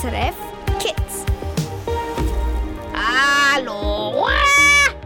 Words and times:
SRF 0.00 0.34
Kids. 0.78 1.24
Hallo! 2.92 4.26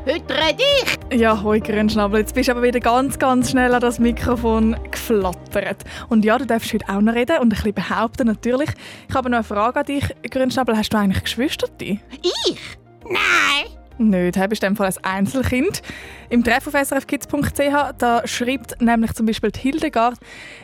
Heute 0.04 0.34
rede 0.34 0.64
ich! 0.82 1.20
Ja, 1.20 1.40
hoi 1.40 1.60
Grünschnabel, 1.60 2.20
jetzt 2.20 2.34
bist 2.34 2.48
du 2.48 2.52
aber 2.52 2.62
wieder 2.62 2.80
ganz, 2.80 3.16
ganz 3.16 3.52
schnell 3.52 3.72
an 3.72 3.80
das 3.80 4.00
Mikrofon 4.00 4.76
geflattert. 4.90 5.84
Und 6.08 6.24
ja, 6.24 6.38
du 6.38 6.46
darfst 6.46 6.72
heute 6.72 6.88
auch 6.88 7.00
noch 7.00 7.14
reden 7.14 7.38
und 7.38 7.46
ein 7.46 7.48
bisschen 7.50 7.74
behaupten 7.74 8.26
natürlich. 8.26 8.70
Ich 9.08 9.14
habe 9.14 9.30
noch 9.30 9.38
eine 9.38 9.44
Frage 9.44 9.78
an 9.78 9.86
dich, 9.86 10.04
Grünschnabel. 10.28 10.76
Hast 10.76 10.92
du 10.92 10.98
eigentlich 10.98 11.22
Geschwister? 11.22 11.68
Ich? 11.78 12.58
Nein! 13.04 13.79
Nicht, 14.00 14.36
du 14.36 14.48
bist 14.48 14.62
in 14.62 14.70
dem 14.70 14.76
Fall 14.76 14.86
ein 14.86 15.18
Einzelkind. 15.18 15.82
Im 16.30 16.42
Treff 16.42 16.66
auf 16.66 16.72
srfkids.ch 16.72 18.24
schreibt 18.24 18.80
nämlich 18.80 19.12
zum 19.12 19.26
Beispiel 19.26 19.50
Hildegard, 19.54 20.18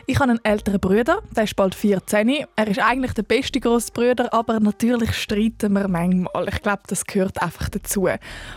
ich 0.07 0.19
habe 0.19 0.31
einen 0.31 0.43
älteren 0.43 0.79
Bruder, 0.79 1.19
der 1.35 1.43
ist 1.43 1.55
bald 1.55 1.75
14. 1.75 2.45
Er 2.55 2.67
ist 2.67 2.79
eigentlich 2.79 3.13
der 3.13 3.21
beste 3.21 3.59
Grossbruder, 3.59 4.33
aber 4.33 4.59
natürlich 4.59 5.13
streiten 5.13 5.73
wir 5.73 5.87
manchmal. 5.87 6.47
Ich 6.49 6.63
glaube, 6.63 6.81
das 6.87 7.05
gehört 7.05 7.39
einfach 7.39 7.69
dazu. 7.69 8.09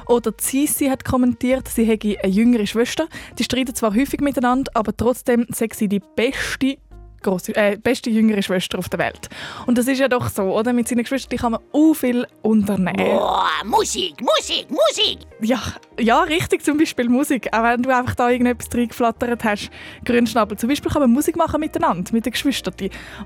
Oder 0.06 0.32
Sisi 0.40 0.86
hat 0.86 1.04
kommentiert, 1.04 1.68
sie 1.68 1.84
hätte 1.84 2.16
eine 2.22 2.32
jüngere 2.32 2.66
Schwester. 2.66 3.06
Die 3.38 3.44
streiten 3.44 3.74
zwar 3.74 3.94
häufig 3.94 4.20
miteinander, 4.22 4.70
aber 4.72 4.96
trotzdem 4.96 5.46
sei 5.50 5.68
sie 5.74 5.88
die 5.88 6.00
beste 6.16 6.78
grosse, 7.22 7.54
äh, 7.56 7.76
beste 7.76 8.10
jüngere 8.10 8.42
Schwester 8.42 8.78
auf 8.78 8.88
der 8.88 8.98
Welt. 8.98 9.28
Und 9.66 9.78
das 9.78 9.86
ist 9.86 9.98
ja 9.98 10.08
doch 10.08 10.28
so, 10.28 10.42
oder? 10.42 10.72
Mit 10.72 10.88
seinen 10.88 11.02
Geschwistern 11.02 11.38
kann 11.38 11.52
man 11.52 11.60
auch 11.72 11.94
viel 11.94 12.26
unternehmen. 12.42 12.96
Boah, 12.96 13.48
Musik, 13.64 14.14
Musik, 14.20 14.66
Musik! 14.70 15.18
Ja, 15.40 15.60
ja, 15.98 16.22
richtig, 16.22 16.62
zum 16.64 16.78
Beispiel 16.78 17.08
Musik. 17.08 17.48
Auch 17.52 17.62
wenn 17.62 17.82
du 17.82 17.94
einfach 17.94 18.14
da 18.14 18.30
irgendetwas 18.30 18.68
reingeflattert 18.72 19.44
hast, 19.44 19.70
Grünschnabel. 20.04 20.56
Zum 20.58 20.68
Beispiel 20.68 20.90
kann 20.90 21.02
man 21.02 21.10
Musik 21.10 21.36
machen 21.36 21.60
miteinander, 21.60 22.12
mit 22.12 22.26
den 22.26 22.32
Geschwistern. 22.32 22.74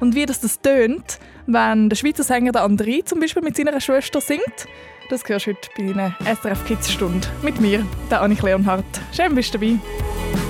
Und 0.01 0.15
wie 0.15 0.27
das, 0.27 0.41
das 0.41 0.61
tönt, 0.61 1.19
wenn 1.47 1.89
der 1.89 1.97
Schweizer 1.97 2.23
Sänger 2.23 2.53
der 2.53 2.67
André 2.67 3.05
zum 3.05 3.20
Beispiel 3.20 3.42
mit 3.42 3.56
seiner 3.56 3.81
Schwester 3.81 4.20
singt, 4.20 4.67
das 5.11 5.28
hörst 5.28 5.47
du 5.47 5.50
heute 5.50 5.69
bei 5.77 5.91
einer 5.91 6.17
SRF 6.25 6.65
Kids 6.67 6.91
Stunde 6.91 7.27
mit 7.42 7.61
mir, 7.61 7.84
der 8.11 8.22
Annik 8.22 8.42
Leonhardt. 8.42 8.84
Schön, 9.12 9.34
bist 9.34 9.55
du 9.55 9.59
dabei. 9.59 10.44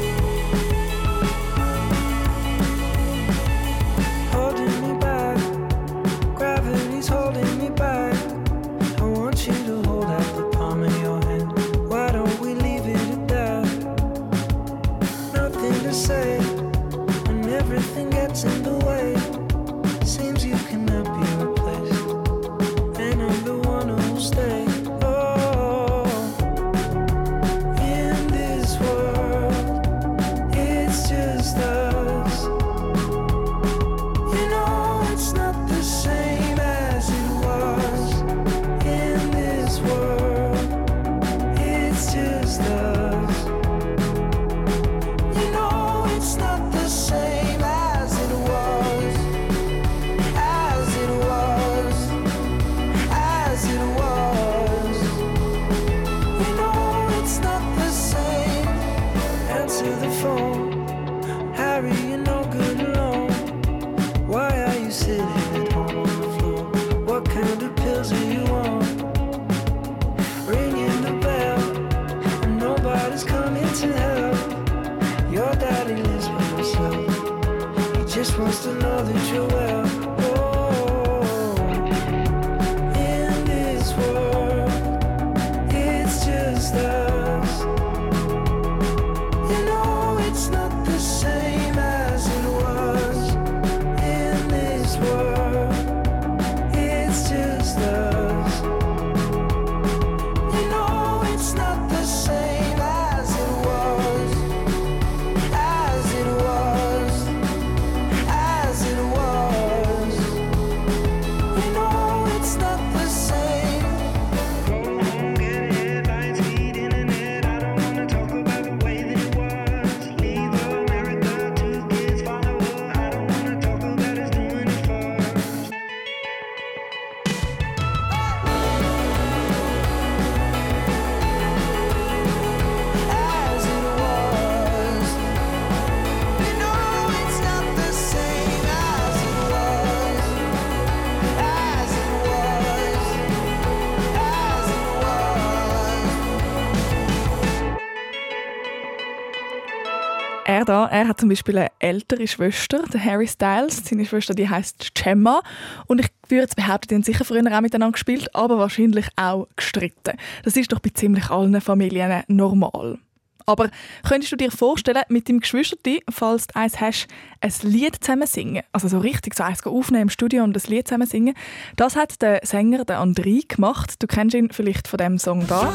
Er 150.45 150.65
da, 150.65 150.87
er 150.87 151.09
hat 151.09 151.21
zum 151.21 151.29
Beispiel 151.29 151.59
eine 151.59 151.71
ältere 151.79 152.27
Schwester, 152.27 152.83
der 152.93 153.05
Harry 153.05 153.27
Styles. 153.27 153.83
Seine 153.85 154.07
Schwester, 154.07 154.35
die 154.35 154.49
heißt 154.49 154.95
Gemma. 154.95 155.43
Und 155.87 156.01
ich 156.01 156.09
würde 156.29 156.55
behaupten, 156.55 156.89
die 156.89 156.95
haben 156.97 157.03
sicher 157.03 157.25
früher 157.25 157.41
auch 157.41 157.61
miteinander 157.61 157.93
gespielt, 157.93 158.35
aber 158.35 158.59
wahrscheinlich 158.59 159.07
auch 159.17 159.49
gestritten. 159.57 160.19
Das 160.43 160.57
ist 160.57 160.73
doch 160.73 160.81
bei 160.81 160.91
ziemlich 160.91 161.31
allen 161.31 161.61
Familien 161.61 162.23
normal. 162.29 162.99
Aber 163.47 163.71
könntest 164.07 164.33
du 164.33 164.37
dir 164.37 164.51
vorstellen, 164.51 165.03
mit 165.09 165.29
deinem 165.29 165.41
Geschwisterti, 165.41 166.03
falls 166.11 166.47
du 166.47 166.57
eins 166.57 166.81
hast, 166.81 167.09
ein 167.41 167.53
Lied 167.63 168.03
zusammen 168.03 168.27
singen? 168.27 168.63
Also 168.73 168.89
so 168.89 168.99
richtig 168.99 169.35
so 169.35 169.43
eins 169.43 169.65
aufnehmen 169.67 170.05
im 170.05 170.11
Studio 170.11 170.45
und 170.45 170.57
ein 170.57 170.71
Lied 170.71 170.89
zusammen 170.89 171.07
singen. 171.07 171.35
Das 171.77 171.97
hat 171.97 172.23
der 172.23 172.41
Sänger, 172.43 172.85
der 172.85 173.01
André, 173.01 173.47
gemacht. 173.47 174.03
Du 174.03 174.07
kennst 174.07 174.35
ihn 174.35 174.51
vielleicht 174.51 174.89
von 174.89 174.99
dem 174.99 175.19
Song 175.19 175.47
da. 175.47 175.75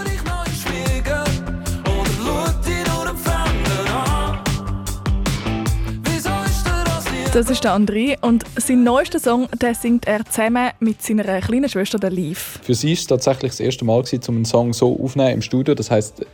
Das 7.32 7.48
ist 7.48 7.64
der 7.64 7.76
André 7.76 8.18
und 8.22 8.44
sein 8.56 8.84
neuester 8.84 9.20
Song, 9.20 9.48
den 9.62 9.76
singt 9.76 10.08
er 10.08 10.26
zusammen 10.26 10.72
mit 10.80 11.04
seiner 11.04 11.40
kleinen 11.42 11.70
Schwester, 11.70 12.00
der 12.00 12.10
Leaf. 12.10 12.60
Für 12.64 12.74
sie 12.74 12.88
war 12.88 12.94
es 12.94 13.06
tatsächlich 13.06 13.52
das 13.52 13.60
erste 13.60 13.86
Mal, 13.86 14.04
um 14.28 14.36
einen 14.36 14.46
Song 14.46 14.74
so 14.74 15.00
aufzunehmen 15.00 15.36
im 15.36 15.42
Studio. 15.44 15.76
Das 15.76 15.92
heißt, 15.92 16.26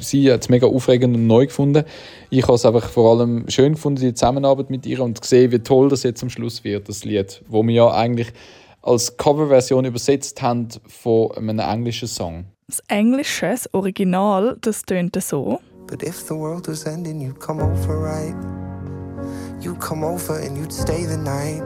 sie 0.00 0.32
hat 0.32 0.40
es 0.40 0.48
mega 0.48 0.66
aufregend 0.66 1.14
und 1.14 1.26
neu 1.26 1.44
gefunden. 1.44 1.84
Ich 2.30 2.42
habe 2.44 2.54
es 2.54 2.64
einfach 2.64 2.88
vor 2.88 3.10
allem 3.10 3.50
schön 3.50 3.74
gefunden, 3.74 4.00
die 4.00 4.14
Zusammenarbeit 4.14 4.70
mit 4.70 4.86
ihr 4.86 5.00
und 5.00 5.20
gesehen, 5.20 5.52
wie 5.52 5.58
toll 5.58 5.90
das 5.90 6.04
jetzt 6.04 6.22
am 6.22 6.30
Schluss 6.30 6.64
wird, 6.64 6.88
das 6.88 7.04
Lied, 7.04 7.42
wo 7.46 7.62
wir 7.62 7.74
ja 7.74 7.90
eigentlich 7.90 8.32
als 8.80 9.18
Coverversion 9.18 9.84
übersetzt 9.84 10.40
haben 10.40 10.68
von 10.88 11.32
einem 11.32 11.58
englischen 11.58 12.08
Song. 12.08 12.46
Das 12.66 12.82
englische, 12.88 13.50
das 13.50 13.74
Original, 13.74 14.56
das 14.62 14.82
tönt 14.84 15.22
so. 15.22 15.60
But 15.86 16.02
if 16.02 16.18
the 16.26 16.34
world 16.34 16.66
was 16.66 16.84
ending, 16.84 17.20
you'd 17.20 17.38
come 17.38 17.62
over 17.62 17.94
right. 18.00 18.34
You'd 19.60 19.78
come 19.78 20.04
over 20.04 20.38
and 20.38 20.56
you'd 20.56 20.72
stay 20.72 21.04
the 21.04 21.16
night. 21.16 21.62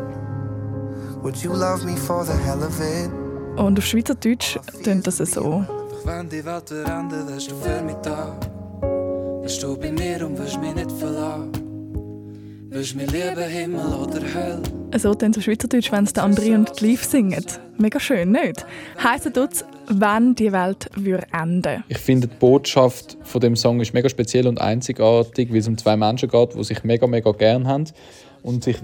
Would 1.22 1.42
you 1.42 1.52
love 1.52 1.84
me 1.84 1.96
for 1.96 2.24
the 2.24 2.36
hell 2.44 2.62
of 2.62 2.80
it? 2.80 3.10
Und 3.56 3.78
auf 3.78 3.84
Schweizerdeutsch 3.84 4.58
tönt 4.82 5.06
das 5.06 5.18
so. 5.18 5.64
Doch 5.66 6.04
wenn 6.04 6.28
die 6.28 6.44
Welt 6.44 6.70
endet, 6.70 7.30
hast 7.32 7.50
du 7.50 7.54
für 7.56 7.82
mich 7.82 7.96
da. 8.02 8.36
Bist 9.42 9.62
du 9.62 9.76
bei 9.76 9.92
mir 9.92 10.26
und 10.26 10.36
wirst 10.38 10.60
mich 10.60 10.74
nicht 10.74 10.90
verlassen. 10.92 11.63
Willst 12.74 12.96
mir 12.96 13.06
lieben, 13.06 13.48
Himmel 13.48 13.86
oder 13.94 14.20
Hölle? 14.34 14.60
So 14.98 15.14
dann 15.14 15.32
so 15.32 15.40
Schweizerdeutsch, 15.40 15.92
wenn 15.92 16.02
es 16.02 16.12
der 16.12 16.24
André 16.24 16.56
und 16.56 16.80
die 16.80 16.86
Liv 16.86 17.04
singen. 17.04 17.46
Mega 17.78 18.00
schön, 18.00 18.32
nicht? 18.32 18.66
Heißt 19.00 19.32
tut's, 19.32 19.64
wenn 19.86 20.34
die 20.34 20.50
Welt 20.50 20.90
würde 20.96 21.24
enden 21.32 21.84
Ich 21.86 21.98
finde, 21.98 22.26
die 22.26 22.34
Botschaft 22.34 23.16
von 23.22 23.40
dem 23.40 23.54
Song 23.54 23.80
ist 23.80 23.94
mega 23.94 24.08
speziell 24.08 24.48
und 24.48 24.60
einzigartig, 24.60 25.52
weil 25.52 25.58
es 25.58 25.68
um 25.68 25.78
zwei 25.78 25.96
Menschen 25.96 26.28
geht, 26.28 26.54
die 26.56 26.64
sich 26.64 26.82
mega, 26.82 27.06
mega 27.06 27.30
gern 27.30 27.68
haben 27.68 27.84
und 28.42 28.64
sich 28.64 28.78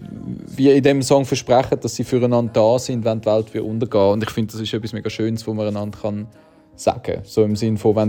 wie 0.47 0.71
in 0.71 0.85
dem 0.85 1.03
Song 1.03 1.25
versprechen, 1.25 1.81
dass 1.81 1.97
sie 1.97 2.05
füreinander 2.05 2.53
da 2.53 2.79
sind, 2.79 3.05
wenn 3.05 3.21
die 3.21 3.27
Welt 3.27 3.53
wieder 3.53 3.65
untergeht. 3.65 4.13
Und 4.13 4.23
ich 4.23 4.31
finde, 4.31 4.53
das 4.53 4.61
ist 4.61 4.73
etwas 4.73 4.93
mega 4.93 5.11
Schönes, 5.11 5.45
wo 5.49 5.53
man 5.53 5.67
einander 5.67 5.99
kann 6.01 6.29
sagen. 6.77 7.23
So 7.25 7.43
im 7.43 7.57
Sinne 7.57 7.77
von, 7.77 7.97
wenn 7.97 8.09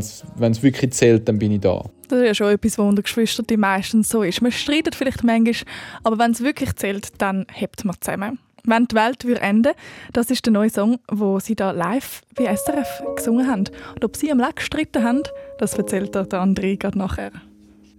es 0.52 0.62
wirklich 0.62 0.94
zählt, 0.94 1.28
dann 1.28 1.40
bin 1.40 1.54
ich 1.54 1.62
da. 1.62 1.84
Das 2.12 2.20
ist 2.20 2.28
ja 2.28 2.36
schon 2.36 2.54
etwas, 2.54 2.78
was 2.78 2.86
unter 2.86 3.04
Geschwistern 3.04 3.46
meistens 3.58 4.10
so 4.10 4.22
ist. 4.22 4.42
Man 4.42 4.52
streitet 4.52 4.96
vielleicht 4.96 5.24
manchmal, 5.24 5.74
aber 6.04 6.20
wenn 6.20 6.32
es 6.32 6.42
wirklich 6.42 6.76
zählt, 6.76 7.10
dann 7.20 7.46
hebt 7.54 7.86
man 7.86 7.96
zusammen. 8.02 8.38
Wenn 8.66 8.86
die 8.86 8.96
Welt 8.96 9.24
würde 9.24 9.40
enden, 9.40 9.72
das 10.12 10.30
ist 10.30 10.46
der 10.46 10.52
neue 10.52 10.70
Song, 10.70 11.00
wo 11.10 11.40
sie 11.40 11.56
da 11.56 11.72
live 11.72 12.22
bei 12.36 12.54
SRF 12.54 13.02
gesungen 13.16 13.48
haben. 13.48 13.64
Und 13.96 14.04
ob 14.04 14.18
sie 14.18 14.30
am 14.30 14.40
Leck 14.40 14.58
gestritten 14.58 15.06
haben, 15.06 15.24
das 15.58 15.74
erzählt 15.76 16.14
der 16.14 16.28
André 16.28 16.78
gerade 16.78 16.98
nachher. 16.98 17.32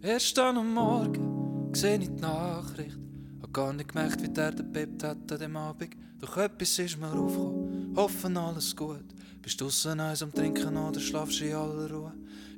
Erst 0.02 0.36
dann 0.36 0.58
am 0.58 0.74
Morgen 0.74 1.70
sehe 1.72 1.96
ich 1.98 2.10
die 2.10 2.20
Nachricht. 2.20 2.98
Hab 3.40 3.52
gar 3.54 3.72
nicht 3.72 3.88
gemerkt, 3.88 4.22
wie 4.22 4.28
der 4.28 4.52
der 4.52 4.62
bebt 4.62 5.02
hat 5.04 5.32
an 5.32 5.38
dem 5.38 5.56
Abend. 5.56 5.96
Doch 6.20 6.36
etwas 6.36 6.78
ist 6.78 7.00
mir 7.00 7.10
aufgekommen, 7.10 7.94
hoffen 7.96 8.36
alles 8.36 8.76
gut. 8.76 9.06
Bist 9.40 9.58
du 9.58 9.64
draussen 9.64 9.98
eins 10.00 10.22
am 10.22 10.34
Trinken 10.34 10.76
oder 10.76 11.00
schlafst 11.00 11.40
in 11.40 11.54
aller 11.54 11.90
Ruhe? 11.90 12.12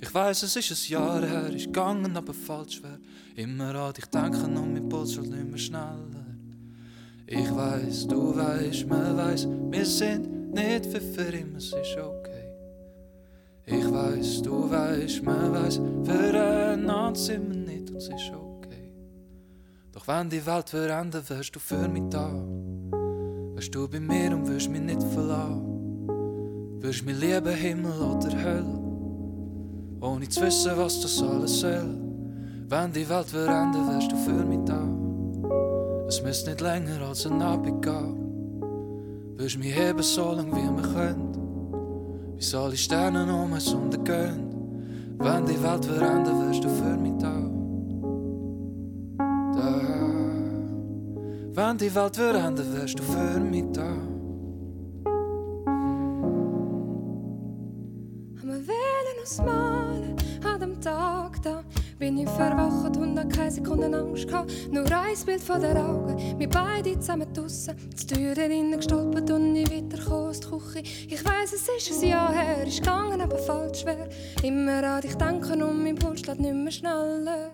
Ich 0.06 0.12
weiss, 0.12 0.42
es 0.42 0.54
ist 0.54 0.70
ein 0.70 0.92
Jahr 0.92 1.24
her, 1.24 1.48
ist 1.48 1.64
gegangen, 1.64 2.14
aber 2.14 2.34
falsch 2.34 2.82
wär. 2.82 2.98
Immer 3.36 3.74
an 3.74 3.94
dich 3.94 4.04
denken 4.04 4.54
und 4.54 4.74
mein 4.74 4.86
Puls 4.86 5.16
wird 5.16 5.28
nicht 5.28 5.48
mehr 5.48 5.56
schneller. 5.56 6.26
Ich 7.26 7.50
weiss, 7.50 8.06
du 8.06 8.36
weißt, 8.36 8.86
man 8.86 9.16
weiss, 9.16 9.48
wir 9.48 9.86
sind 9.86 10.52
nicht 10.52 10.84
für, 10.84 11.00
für 11.00 11.34
immer, 11.34 11.56
es 11.56 11.72
ist 11.72 11.96
okay. 11.96 12.52
Ich 13.64 13.90
weiss, 13.90 14.42
du 14.42 14.70
weißt, 14.70 15.22
man 15.22 15.52
weiss, 15.52 15.80
füreinander 16.04 17.18
sind 17.18 17.48
wir 17.48 17.56
nicht 17.56 17.90
und 17.90 17.96
es 17.96 18.08
ist 18.08 18.30
okay. 18.30 18.92
Doch 19.90 20.06
wenn 20.06 20.28
die 20.28 20.44
Welt 20.44 20.68
verändert, 20.68 21.30
wirst 21.30 21.56
du 21.56 21.60
für 21.60 21.88
mich 21.88 22.10
da. 22.10 22.30
Wärst 23.54 23.74
du 23.74 23.88
bei 23.88 24.00
mir 24.00 24.36
und 24.36 24.46
wirst 24.48 24.68
mich 24.68 24.82
nicht 24.82 25.02
verlassen. 25.02 26.82
Wirst 26.82 27.06
mir 27.06 27.14
lieben, 27.14 27.54
Himmel 27.54 28.02
oder 28.02 28.30
Hölle. 28.30 28.83
Ohne 30.04 30.28
zu 30.28 30.42
wissen, 30.42 30.72
was 30.76 31.00
das 31.00 31.22
alles 31.22 31.60
soll. 31.60 31.96
Wenn 32.68 32.92
die 32.92 33.08
Welt 33.08 33.26
verändert, 33.26 33.88
wärst 33.88 34.12
du 34.12 34.16
für 34.16 34.44
mich 34.44 34.60
da. 34.66 34.86
Es 36.06 36.22
müsste 36.22 36.50
nicht 36.50 36.60
länger 36.60 37.00
als 37.08 37.26
ein 37.26 37.40
Abend 37.40 37.80
gehen. 37.80 38.20
Wirst 39.36 39.58
mich 39.58 39.74
heben, 39.74 40.02
so 40.02 40.32
lang 40.32 40.48
wie 40.52 40.76
wir 40.76 40.92
können. 40.92 42.34
Bis 42.36 42.54
alle 42.54 42.76
Sterne 42.76 43.24
um 43.34 43.52
uns 43.52 43.72
untergehen. 43.72 45.16
Wenn 45.18 45.46
die 45.46 45.62
Welt 45.62 45.86
verändert, 45.86 46.34
wärst 46.38 46.64
du 46.64 46.68
für 46.68 46.96
mich 46.98 47.14
da. 47.18 47.36
Da. 49.54 49.80
Wenn 51.54 51.78
die 51.78 51.94
Welt 51.94 52.16
verändert, 52.16 52.66
wärst 52.74 52.98
du 52.98 53.02
für 53.02 53.40
mich 53.40 53.64
da. 53.72 54.13
Uns 59.24 59.38
malen 59.38 60.16
an 60.44 60.60
dem 60.60 60.80
Tag 60.80 61.42
da. 61.42 61.64
Bin 61.98 62.18
ich 62.18 62.28
verwacht 62.28 62.96
und 62.98 63.18
hab 63.18 63.30
keine 63.30 63.50
Sekunde 63.50 63.86
Angst 63.86 64.28
gehabt. 64.28 64.52
Nur 64.70 64.84
ein 64.84 65.16
Bild 65.24 65.40
von 65.40 65.60
der 65.62 65.76
Augen, 65.76 66.38
wir 66.38 66.48
beide 66.48 66.98
zusammen 66.98 67.32
draussen. 67.32 67.74
Die 67.98 68.06
Türe 68.06 68.44
innen 68.44 68.76
gestolpert 68.76 69.30
und 69.30 69.54
nie 69.54 69.64
weitergekommen 69.64 70.28
aus 70.28 70.40
der 70.40 70.50
Küche. 70.50 70.82
Ich 71.08 71.24
weiss, 71.24 71.54
es 71.54 71.68
ist 71.68 72.02
ein 72.02 72.10
Jahr 72.10 72.32
her, 72.34 72.66
ist 72.66 72.80
gegangen, 72.80 73.20
aber 73.20 73.38
falsch 73.38 73.80
schwer. 73.80 74.08
Immer 74.42 74.84
an 74.84 75.00
dich 75.00 75.14
denken 75.14 75.62
und 75.62 75.82
mein 75.82 75.94
Puls 75.94 76.20
schlägt 76.20 76.40
nicht 76.40 76.54
mehr 76.54 76.72
schneller. 76.72 77.50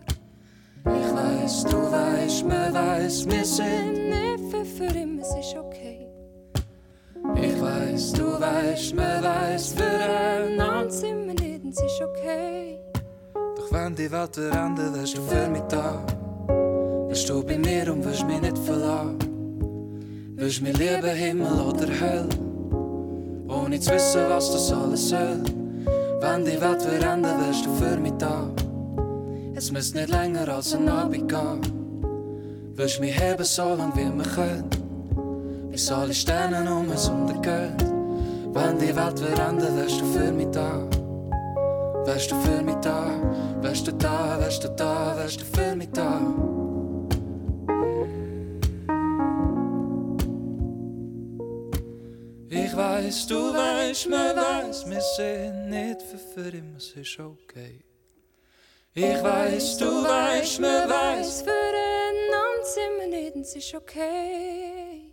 Ich 0.85 1.15
weiss, 1.15 1.65
du 1.65 1.77
weißt, 1.77 2.49
man 2.49 2.75
weiss, 2.75 3.27
wir 3.31 3.45
sind. 3.45 3.93
Nicht 3.93 4.51
für, 4.51 4.65
für 4.65 4.99
immer, 4.99 5.23
es 5.23 5.47
ist 5.47 5.57
okay. 5.57 6.09
Ich 7.37 7.61
weiss, 7.61 8.13
du 8.13 8.25
weißt, 8.41 8.97
man 8.97 9.23
weiss, 9.23 9.73
füreinander. 9.75 10.91
sind 10.91 11.27
wir 11.29 11.40
und 11.71 11.79
es 11.79 11.93
ist 11.93 12.03
okay. 12.03 12.81
Doch 13.57 13.73
wenn 13.73 13.95
die 13.95 14.11
Welt 14.11 14.35
verändert, 14.35 14.93
wärst 14.95 15.17
du 15.17 15.23
für 15.23 15.49
mich 15.49 15.63
da. 15.69 16.05
Wärst 17.07 17.29
du 17.29 17.45
bei 17.45 17.59
mir 17.59 17.93
und 17.93 18.05
wirst 18.05 18.27
mich 18.27 18.41
nicht 18.41 18.59
verlassen. 18.59 19.19
Wirst 20.37 20.63
mir 20.63 20.73
lieben, 20.73 21.15
Himmel 21.15 21.61
oder 21.61 21.87
Hölle. 21.87 22.29
Ohne 23.49 23.79
zu 23.79 23.93
wissen, 23.93 24.23
was 24.29 24.51
das 24.51 24.73
alles 24.73 25.11
soll. 25.11 25.43
Wenn 26.21 26.45
die 26.45 26.61
Welt 26.61 26.83
verändert, 26.83 27.41
wärst 27.41 27.67
du 27.67 27.75
für 27.75 27.97
mich 27.97 28.15
da. 28.19 28.51
Es 29.55 29.71
müsste 29.71 29.99
nicht 29.99 30.11
länger 30.11 30.49
als 30.49 30.75
ein 30.75 30.89
Abend 30.89 31.29
gehen. 31.29 31.61
Wirst 32.75 33.01
mich 33.01 33.17
heben, 33.21 33.45
so 33.45 33.75
lang 33.75 33.93
wie 33.95 34.11
wir 34.13 34.25
können. 34.25 34.71
Bis 35.71 35.93
alle 35.93 36.15
Sterne 36.15 36.69
um 36.75 36.89
uns 36.89 37.09
untergehen. 37.09 37.77
Wenn 38.53 38.79
die 38.79 38.97
Welt 38.97 39.21
verändert, 39.21 39.77
wärst 39.77 40.01
du 40.01 40.05
für 40.07 40.33
mich 40.33 40.51
da. 40.51 40.90
Wärst 42.05 42.31
du 42.31 42.41
für 42.41 42.62
mich 42.62 42.76
da, 42.76 43.11
wärst 43.61 43.87
du 43.87 43.93
da, 43.93 44.38
wärst 44.41 44.64
du 44.64 44.69
da, 44.69 45.17
wärst 45.17 45.41
du 45.41 45.44
für 45.44 45.76
mich 45.76 45.91
da. 45.93 46.20
Ich 52.49 52.76
weiß, 52.76 53.26
du 53.26 53.55
weißt, 53.55 54.08
man 54.08 54.37
weiß, 54.37 54.88
wir 54.91 55.00
sind 55.17 55.70
nicht 55.70 56.02
für, 56.02 56.19
für 56.19 56.56
immer, 56.56 56.79
es 56.79 56.91
ist 56.93 57.20
okay. 57.20 57.85
Ich 58.94 59.23
weiß, 59.23 59.79
du 59.79 59.87
weißt, 59.87 60.61
man 60.61 60.88
weiß, 60.88 61.43
Füreinander 61.43 62.64
sind 62.64 63.00
wir 63.00 63.08
nicht, 63.08 63.37
es 63.37 63.55
ist 63.56 63.75
okay. 63.75 65.11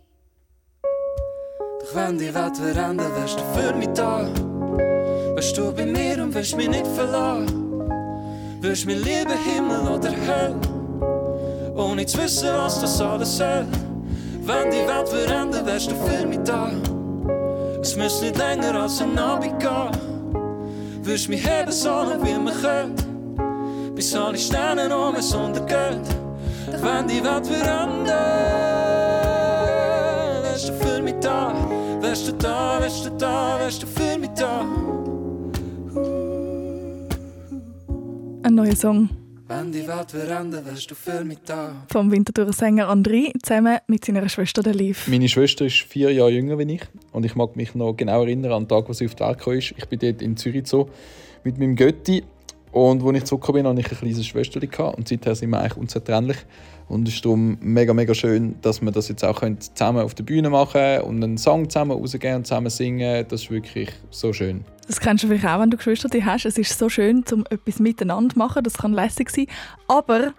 doch 1.88 1.94
wenn 1.94 2.18
die 2.18 2.34
Welt 2.34 2.56
verändert, 2.56 3.14
wärst 3.16 3.38
du 3.38 3.44
für 3.54 3.74
mich 3.74 3.88
da. 3.94 4.47
Wärst 5.38 5.56
du 5.56 5.70
bei 5.70 5.86
mir 5.86 6.20
und 6.20 6.34
wirst 6.34 6.56
mich 6.56 6.68
nicht 6.68 6.84
verlassen. 6.84 7.46
Wirst 8.60 8.86
mir 8.86 8.96
lieben, 8.96 9.38
Himmel 9.44 9.86
oder 9.86 10.10
Hölle. 10.10 10.56
Ohne 11.76 12.04
zu 12.06 12.18
wissen, 12.18 12.48
was 12.56 12.80
das 12.80 13.00
alles 13.00 13.36
soll. 13.36 13.64
Wenn 14.42 14.70
die 14.72 14.78
Welt 14.78 15.08
verändert, 15.08 15.64
wärst 15.64 15.92
du 15.92 15.94
für 15.94 16.26
mich 16.26 16.40
da. 16.44 16.72
Es 17.80 17.94
müsste 17.94 18.24
nicht 18.24 18.36
länger 18.36 18.82
als 18.82 19.00
ein 19.00 19.16
Abend 19.16 19.60
gehen. 19.60 19.92
Wirst 21.04 21.28
mich 21.28 21.46
heben, 21.46 21.70
so 21.70 21.88
lang 21.88 22.20
wie 22.20 22.36
wir 22.36 22.52
können. 22.60 23.94
Bis 23.94 24.16
alle 24.16 24.38
Sterne 24.38 24.92
um 24.92 25.14
uns 25.14 25.32
untergehen. 25.32 26.00
Wenn 26.82 27.06
die 27.06 27.22
Welt 27.22 27.46
verändert, 27.46 28.08
wärst 30.42 30.68
du 30.68 30.72
für 30.72 31.00
mich 31.00 31.14
da. 31.20 31.54
Wärst 32.00 32.26
du 32.26 32.32
da, 32.32 32.78
wärst 32.80 33.06
du 33.06 33.10
da, 33.10 33.56
wärst 33.60 33.84
du 33.84 33.86
für 33.86 34.18
mich 34.18 34.30
da. 34.30 34.64
Ein 38.48 38.54
neuer 38.54 38.74
Song 38.74 39.10
Wenn 39.46 39.70
die 39.72 39.86
Welt 39.86 40.10
verändert, 40.10 40.64
wärst 40.64 40.90
du 40.90 40.94
für 40.94 41.22
mich 41.22 41.36
da. 41.44 41.84
vom 41.92 42.10
Winterthurer 42.10 42.54
Sänger 42.54 42.88
André 42.90 43.30
zusammen 43.42 43.76
mit 43.88 44.06
seiner 44.06 44.26
Schwester 44.30 44.62
der 44.62 44.72
Liv. 44.72 45.06
Meine 45.06 45.28
Schwester 45.28 45.66
ist 45.66 45.82
vier 45.82 46.10
Jahre 46.12 46.30
jünger 46.30 46.56
als 46.56 46.66
ich 46.66 46.80
und 47.12 47.26
ich 47.26 47.34
mag 47.34 47.56
mich 47.56 47.74
noch 47.74 47.92
genau 47.92 48.22
erinnern 48.22 48.52
an 48.52 48.62
den 48.62 48.68
Tag, 48.70 48.88
wo 48.88 48.94
sie 48.94 49.04
auf 49.04 49.14
die 49.14 49.22
Welt 49.22 49.38
kam. 49.38 49.52
Ich 49.52 49.86
bin 49.90 49.98
dort 49.98 50.22
in 50.22 50.38
Zürich 50.38 50.66
so 50.66 50.88
mit 51.44 51.58
meinem 51.58 51.76
Götti 51.76 52.22
und 52.78 53.02
als 53.02 53.16
ich 53.16 53.24
zurückgekommen 53.24 53.62
bin, 53.64 53.70
hatte 53.70 53.80
ich 53.80 53.92
ein 53.92 53.98
kleines 53.98 54.26
Schwesterchen 54.26 54.84
und 54.94 55.08
seither 55.08 55.34
sind 55.34 55.50
wir 55.50 55.60
eigentlich 55.60 55.76
unzertrennlich. 55.76 56.38
Und 56.88 57.06
es 57.06 57.14
ist 57.14 57.24
darum 57.24 57.58
mega, 57.60 57.92
mega 57.92 58.14
schön, 58.14 58.56
dass 58.62 58.80
wir 58.80 58.90
das 58.90 59.08
jetzt 59.08 59.22
auch 59.22 59.42
zusammen 59.58 60.02
auf 60.02 60.14
der 60.14 60.24
Bühne 60.24 60.48
machen 60.48 60.72
können 60.72 61.02
und 61.02 61.22
einen 61.22 61.38
Song 61.38 61.68
zusammen 61.68 61.92
rausgehen 61.92 62.36
und 62.36 62.46
zusammen 62.46 62.70
singen. 62.70 63.26
Das 63.28 63.42
ist 63.42 63.50
wirklich 63.50 63.90
so 64.10 64.32
schön. 64.32 64.64
Das 64.86 64.98
kennst 64.98 65.22
du 65.22 65.28
vielleicht 65.28 65.44
auch, 65.44 65.60
wenn 65.60 65.70
du 65.70 65.76
Geschwister 65.76 66.08
hast. 66.24 66.46
Es 66.46 66.56
ist 66.56 66.78
so 66.78 66.88
schön, 66.88 67.22
um 67.30 67.44
etwas 67.50 67.78
miteinander 67.78 68.32
zu 68.32 68.38
machen. 68.38 68.64
Das 68.64 68.78
kann 68.78 68.94
lässig 68.94 69.28
sein. 69.28 69.46
Aber 69.86 70.32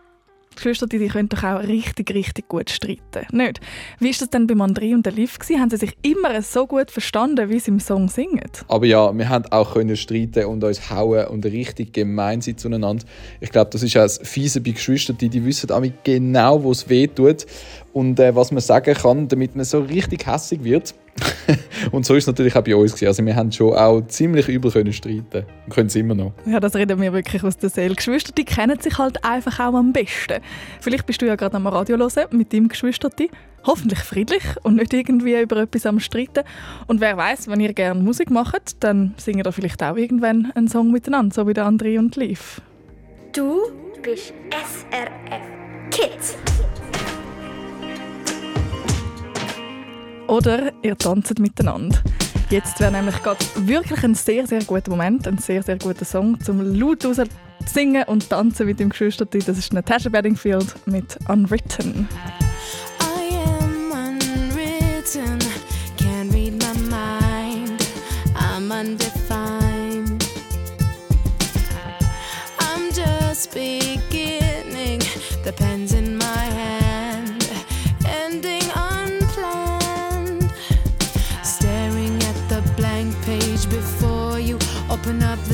Geschwister 0.59 0.87
die 0.87 1.07
können 1.07 1.29
doch 1.29 1.43
auch 1.43 1.63
richtig, 1.63 2.13
richtig 2.13 2.47
gut 2.47 2.69
streiten. 2.69 3.25
Nicht? 3.31 3.59
Wie 3.99 4.07
war 4.07 4.15
das 4.19 4.29
denn 4.29 4.47
bei 4.47 4.53
André 4.55 4.93
und 4.93 5.05
der 5.05 5.13
Liv? 5.13 5.39
gewesen? 5.39 5.61
Haben 5.61 5.69
sie 5.69 5.77
sich 5.77 5.97
immer 6.01 6.41
so 6.41 6.67
gut 6.67 6.91
verstanden, 6.91 7.49
wie 7.49 7.59
sie 7.59 7.71
im 7.71 7.79
Song 7.79 8.09
singen? 8.09 8.49
Aber 8.67 8.85
ja, 8.85 9.17
wir 9.17 9.29
haben 9.29 9.45
auch 9.51 9.73
können 9.73 9.95
streiten 9.95 10.45
und 10.45 10.63
uns 10.63 10.89
hauen 10.89 11.27
und 11.27 11.45
richtig 11.45 11.93
gemein 11.93 12.41
sein 12.41 12.57
zueinander. 12.57 13.03
Ich 13.39 13.49
glaube, 13.49 13.71
das 13.71 13.83
ist 13.83 13.95
auch 13.97 14.01
das 14.01 14.19
Fiese 14.23 14.61
bei 14.61 14.71
Geschwistern, 14.71 15.17
die, 15.17 15.29
die 15.29 15.45
wissen 15.45 15.71
auch 15.71 15.83
genau, 16.03 16.63
wo 16.63 16.71
es 16.71 16.89
weh 16.89 17.07
tut 17.07 17.45
und 17.93 18.19
äh, 18.19 18.35
was 18.35 18.51
man 18.51 18.61
sagen 18.61 18.93
kann, 18.93 19.27
damit 19.27 19.55
man 19.55 19.65
so 19.65 19.79
richtig 19.79 20.27
hässig 20.27 20.63
wird. 20.63 20.93
und 21.91 22.05
so 22.05 22.15
ist 22.15 22.23
es 22.23 22.27
natürlich 22.27 22.55
auch 22.55 22.63
bei 22.63 22.75
uns. 22.75 22.93
Gewesen. 22.93 23.07
Also 23.07 23.25
wir 23.25 23.35
haben 23.35 23.51
schon 23.51 23.73
auch 23.73 24.01
ziemlich 24.07 24.47
übel 24.47 24.71
können 24.71 24.93
streiten 24.93 25.45
und 25.65 25.73
können 25.73 25.87
es 25.87 25.95
immer 25.95 26.15
noch. 26.15 26.33
Ja, 26.45 26.59
das 26.59 26.75
reden 26.75 26.99
wir 27.01 27.13
wirklich 27.13 27.43
aus 27.43 27.57
der 27.57 27.69
Seele. 27.69 27.95
Geschwister, 27.95 28.31
die 28.31 28.45
kennen 28.45 28.79
sich 28.79 28.97
halt 28.97 29.23
einfach 29.23 29.59
auch 29.59 29.73
am 29.75 29.93
besten. 29.93 30.41
Vielleicht 30.79 31.05
bist 31.05 31.21
du 31.21 31.25
ja 31.25 31.35
gerade 31.35 31.55
am 31.55 31.67
Radio 31.67 31.97
hören 31.97 32.27
mit 32.31 32.53
deinem 32.53 32.67
Geschwister. 32.67 33.09
Hoffentlich 33.65 33.99
friedlich 33.99 34.43
und 34.63 34.75
nicht 34.75 34.93
irgendwie 34.93 35.39
über 35.39 35.57
etwas 35.57 35.85
am 35.85 35.99
Streiten. 35.99 36.43
Und 36.87 37.01
wer 37.01 37.17
weiß, 37.17 37.49
wenn 37.49 37.59
ihr 37.59 37.73
gerne 37.73 38.01
Musik 38.01 38.31
macht, 38.31 38.81
dann 38.83 39.13
singen 39.17 39.43
ihr 39.45 39.51
vielleicht 39.51 39.83
auch 39.83 39.97
irgendwann 39.97 40.51
einen 40.55 40.69
Song 40.69 40.91
miteinander, 40.91 41.35
so 41.35 41.47
wie 41.47 41.53
der 41.53 41.65
André 41.65 41.99
und 41.99 42.15
Liv. 42.15 42.61
Du 43.33 43.59
bist 44.01 44.33
SRF 44.49 45.41
Kids. 45.91 46.37
Oder 50.29 50.71
ihr 50.83 50.95
tanzt 50.95 51.39
miteinander. 51.39 51.97
Jetzt 52.51 52.79
wäre 52.79 52.91
nämlich 52.91 53.21
gerade 53.23 53.43
wirklich 53.55 54.03
ein 54.03 54.13
sehr, 54.13 54.45
sehr 54.45 54.63
guter 54.63 54.91
Moment, 54.91 55.27
ein 55.27 55.39
sehr, 55.39 55.63
sehr 55.63 55.79
guter 55.79 56.05
Song 56.05 56.39
zum 56.39 56.61
laut 56.75 57.03
raus 57.03 57.17
singen 57.65 58.03
und 58.03 58.29
tanzen 58.29 58.67
mit 58.67 58.79
dem 58.79 58.89
Geschwister. 58.89 59.25
Das 59.25 59.47
ist 59.57 59.73
Natasha 59.73 60.09
Bedingfield 60.09 60.75
mit 60.85 61.17
Unwritten. 61.27 62.07
I 63.01 63.35
am 63.59 63.91
unwritten, 63.91 65.39
can't 65.97 66.31
read 66.31 66.53
my 66.53 66.79
mind. 66.89 67.81
I'm 68.35 68.69
undefined. 68.71 69.48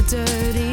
Dirty 0.08 0.65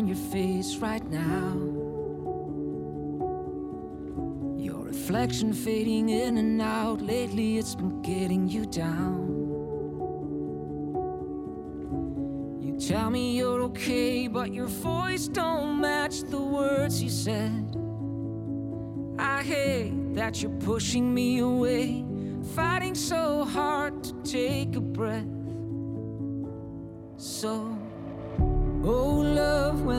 on 0.00 0.06
your 0.06 0.16
face 0.16 0.76
right 0.76 1.04
now. 1.10 1.52
Your 4.56 4.82
reflection 4.84 5.52
fading 5.52 6.08
in 6.08 6.38
and 6.38 6.62
out. 6.62 7.02
Lately, 7.02 7.58
it's 7.58 7.74
been 7.74 8.00
getting 8.00 8.48
you 8.48 8.64
down. 8.64 9.28
You 12.62 12.78
tell 12.80 13.10
me 13.10 13.36
you're 13.36 13.60
okay, 13.64 14.26
but 14.26 14.54
your 14.54 14.68
voice 14.68 15.28
don't 15.28 15.78
match 15.82 16.22
the 16.22 16.40
words 16.40 17.02
you 17.02 17.10
said. 17.10 17.76
I 19.18 19.42
hate 19.42 20.14
that 20.14 20.40
you're 20.40 20.58
pushing 20.60 21.12
me 21.12 21.40
away, 21.40 22.06
fighting 22.54 22.94
so 22.94 23.44
hard 23.44 24.02
to 24.04 24.14
take 24.22 24.76
a 24.76 24.80
breath. 24.80 25.28
So, 27.18 27.78
oh 28.82 29.29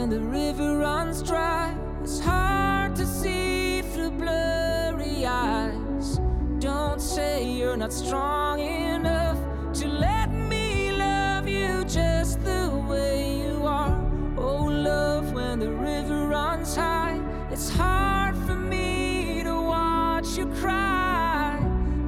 when 0.02 0.10
the 0.10 0.20
river 0.20 0.80
runs 0.80 1.22
dry, 1.22 1.72
it's 2.02 2.20
hard 2.20 2.96
to 2.96 3.06
see 3.06 3.84
through 3.94 4.10
blurry 4.10 5.28
eyes. 5.28 6.20
Don't 6.58 7.00
say 7.00 7.48
you're 7.48 7.78
not 7.78 7.94
strong 7.94 8.60
enough 8.60 9.38
to 9.76 9.88
let 9.88 10.32
me 10.32 10.92
love 10.92 11.48
you 11.48 11.86
just 11.86 12.44
the 12.44 12.84
way 12.90 13.44
you 13.44 13.64
are. 13.64 13.96
Oh 14.38 14.64
love, 14.64 15.34
when 15.34 15.60
the 15.60 15.70
river 15.70 16.26
runs 16.26 16.76
high, 16.76 17.22
it's 17.52 17.70
hard 17.70 18.36
for 18.48 18.56
me 18.56 19.44
to 19.44 19.54
watch 19.54 20.36
you 20.36 20.48
cry. 20.62 21.60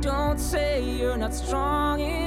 Don't 0.01 0.39
say 0.39 0.83
you're 0.83 1.17
not 1.17 1.35
strong 1.35 1.99
enough 1.99 2.22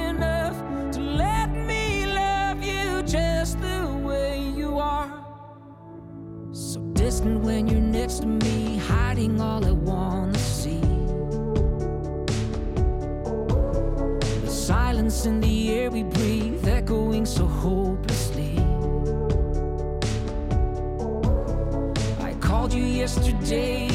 J. 23.47 23.86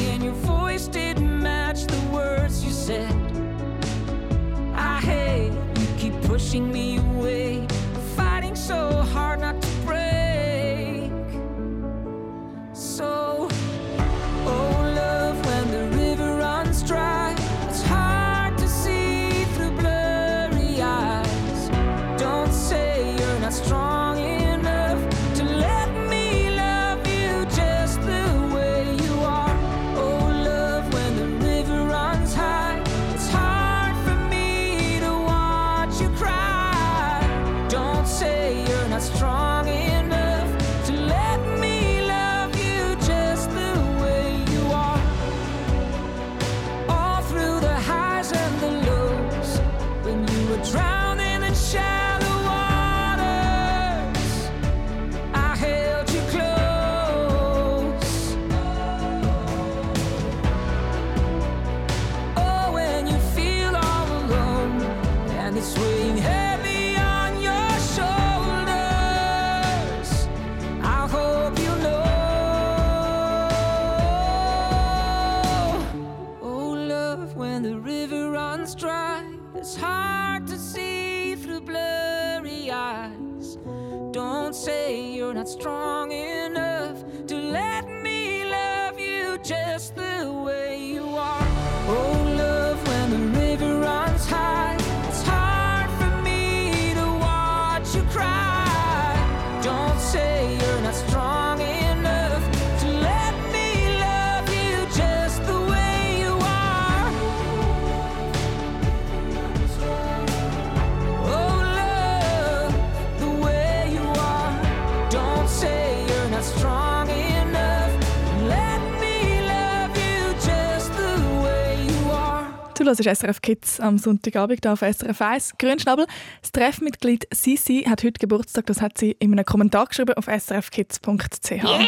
Du 122.83 122.89
hörst 122.89 123.01
SRF 123.01 123.41
Kids 123.41 123.79
am 123.79 123.97
Sonntagabend 123.97 124.59
hier 124.61 124.73
auf 124.73 124.81
SRF 124.81 125.21
1. 125.21 125.53
Grünschnabel, 125.57 126.05
das 126.41 126.51
Treffmitglied 126.51 127.25
Sisi 127.33 127.85
hat 127.87 128.03
heute 128.03 128.19
Geburtstag. 128.19 128.65
Das 128.65 128.81
hat 128.81 128.97
sie 128.97 129.15
in 129.19 129.31
einem 129.31 129.45
Kommentar 129.45 129.85
geschrieben 129.85 130.15
auf 130.15 130.25
srfkids.ch. 130.25 131.49
Yeah! 131.49 131.87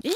Yippie! 0.00 0.14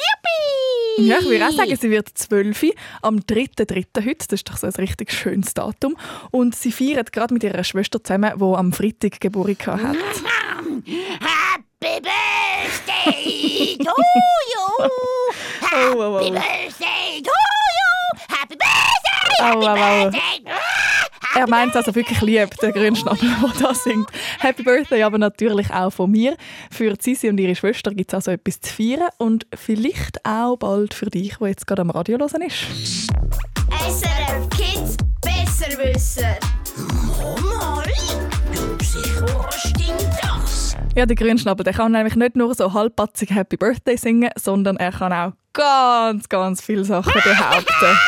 Ja, 0.99 1.19
ich 1.19 1.29
würde 1.29 1.49
auch 1.49 1.51
sagen, 1.51 1.75
sie 1.75 1.91
wird 1.91 2.09
12 2.09 2.67
am 3.03 3.17
3.3. 3.17 4.07
heute. 4.07 4.15
Das 4.29 4.29
ist 4.31 4.49
doch 4.49 4.59
so 4.59 4.69
ein 4.69 4.73
richtig 4.75 5.13
schönes 5.13 5.55
Datum. 5.55 5.97
Und 6.31 6.55
sie 6.55 6.71
feiert 6.71 7.13
gerade 7.13 7.35
mit 7.35 7.43
ihrer 7.43 7.65
Schwester 7.65 8.03
zusammen, 8.03 8.33
die 8.37 8.43
am 8.45 8.73
Freitag 8.73 9.21
Geburtstag 9.21 9.83
hat. 9.83 9.97
Happy 10.87 12.01
birthday 12.01 13.77
to 13.79 13.91
you! 13.91 14.89
Happy 15.61 15.95
Oh, 15.97 15.97
oh, 15.97 16.21
oh. 16.21 16.31
birthday 16.31 16.84
birthday! 19.53 19.61
Au, 19.61 19.63
Happy 19.63 19.67
au, 19.67 19.71
au. 19.71 20.11
birthday! 20.11 20.75
Er 21.37 21.49
meint 21.49 21.71
es 21.71 21.77
also 21.77 21.95
wirklich 21.97 22.21
lieb, 22.21 22.57
der 22.63 22.71
Grünschnabel, 22.71 23.29
der 23.29 23.69
da 23.69 23.75
singt. 23.75 24.09
Happy 24.39 24.63
Birthday 24.63 25.03
aber 25.03 25.19
natürlich 25.19 25.69
auch 25.73 25.91
von 25.91 26.11
mir. 26.11 26.37
Für 26.71 26.95
Sisi 27.01 27.29
und 27.29 27.39
ihre 27.39 27.57
Schwester 27.57 27.91
gibt 27.91 28.11
es 28.11 28.15
also 28.15 28.31
etwas 28.31 28.61
zu 28.61 28.73
feiern 28.73 29.09
und 29.19 29.45
vielleicht 29.53 30.25
auch 30.25 30.57
bald 30.57 30.95
für 30.95 31.07
dich, 31.07 31.39
der 31.39 31.49
jetzt 31.49 31.67
gerade 31.67 31.83
am 31.83 31.91
Radio 31.91 32.19
hören 32.19 32.43
ist. 32.43 32.65
SRF 33.81 34.49
Kids 34.51 34.97
Besserwisser. 35.21 36.37
Mari, 37.43 37.93
du 38.53 38.85
sicher, 38.85 39.27
was 39.45 39.61
stimmt 39.61 40.09
das? 40.23 40.77
Ja, 40.95 41.05
der 41.05 41.17
Grünschnabel, 41.17 41.65
der 41.65 41.73
kann 41.73 41.91
nämlich 41.91 42.15
nicht 42.15 42.37
nur 42.37 42.55
so 42.55 42.73
halbpatzig 42.73 43.31
Happy 43.31 43.57
Birthday 43.57 43.97
singen, 43.97 44.31
sondern 44.37 44.77
er 44.77 44.93
kann 44.93 45.13
auch 45.13 45.33
ganz, 45.53 46.29
ganz 46.29 46.63
viele 46.63 46.85
Sachen 46.85 47.13
behaupten. 47.13 47.99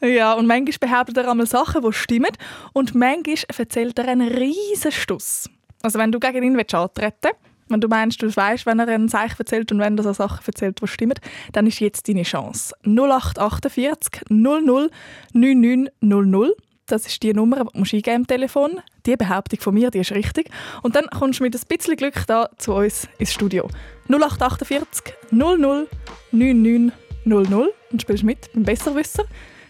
Ja, 0.00 0.34
und 0.34 0.46
manchmal 0.46 0.90
behauptet 0.90 1.16
er 1.16 1.30
einmal 1.30 1.46
Sachen, 1.46 1.82
die 1.82 1.92
stimmen 1.92 2.32
und 2.72 2.94
manchmal 2.94 3.36
erzählt 3.56 3.98
er 3.98 4.08
einen 4.08 4.28
riesen 4.28 4.92
Stuss. 4.92 5.48
Also 5.82 5.98
wenn 5.98 6.12
du 6.12 6.18
gegen 6.18 6.42
ihn 6.42 6.58
antreten 6.58 6.90
willst, 7.22 7.36
wenn 7.68 7.80
du 7.80 7.88
meinst, 7.88 8.22
du 8.22 8.34
weißt, 8.34 8.66
wenn 8.66 8.78
er 8.78 8.88
einen 8.88 9.08
Seich 9.08 9.38
erzählt 9.38 9.72
und 9.72 9.78
wenn 9.78 9.96
er 9.96 10.04
so 10.04 10.12
Sachen 10.12 10.44
erzählt, 10.46 10.80
die 10.80 10.86
stimmen, 10.86 11.18
dann 11.52 11.66
ist 11.66 11.80
jetzt 11.80 12.08
deine 12.08 12.22
Chance. 12.22 12.74
0848 12.84 14.22
00 14.28 14.90
9900. 15.32 16.52
Das 16.86 17.06
ist 17.06 17.22
die 17.22 17.32
Nummer, 17.32 17.64
die 17.64 17.80
du 17.80 17.96
eingeben 17.96 18.16
im 18.16 18.26
Telefon. 18.26 18.80
Die 19.06 19.16
Behauptung 19.16 19.58
von 19.60 19.72
mir, 19.72 19.90
die 19.90 20.00
ist 20.00 20.12
richtig. 20.12 20.50
Und 20.82 20.94
dann 20.96 21.06
kommst 21.06 21.40
du 21.40 21.44
mit 21.44 21.54
ein 21.54 21.60
bisschen 21.66 21.96
Glück 21.96 22.26
da 22.26 22.50
zu 22.58 22.74
uns 22.74 23.08
ins 23.18 23.32
Studio. 23.32 23.68
0848 24.08 25.14
00 25.30 25.88
9900 26.32 27.70
und 27.90 28.02
spielst 28.02 28.24
mit 28.24 28.52
beim 28.52 28.64
Besserwisser. 28.64 29.24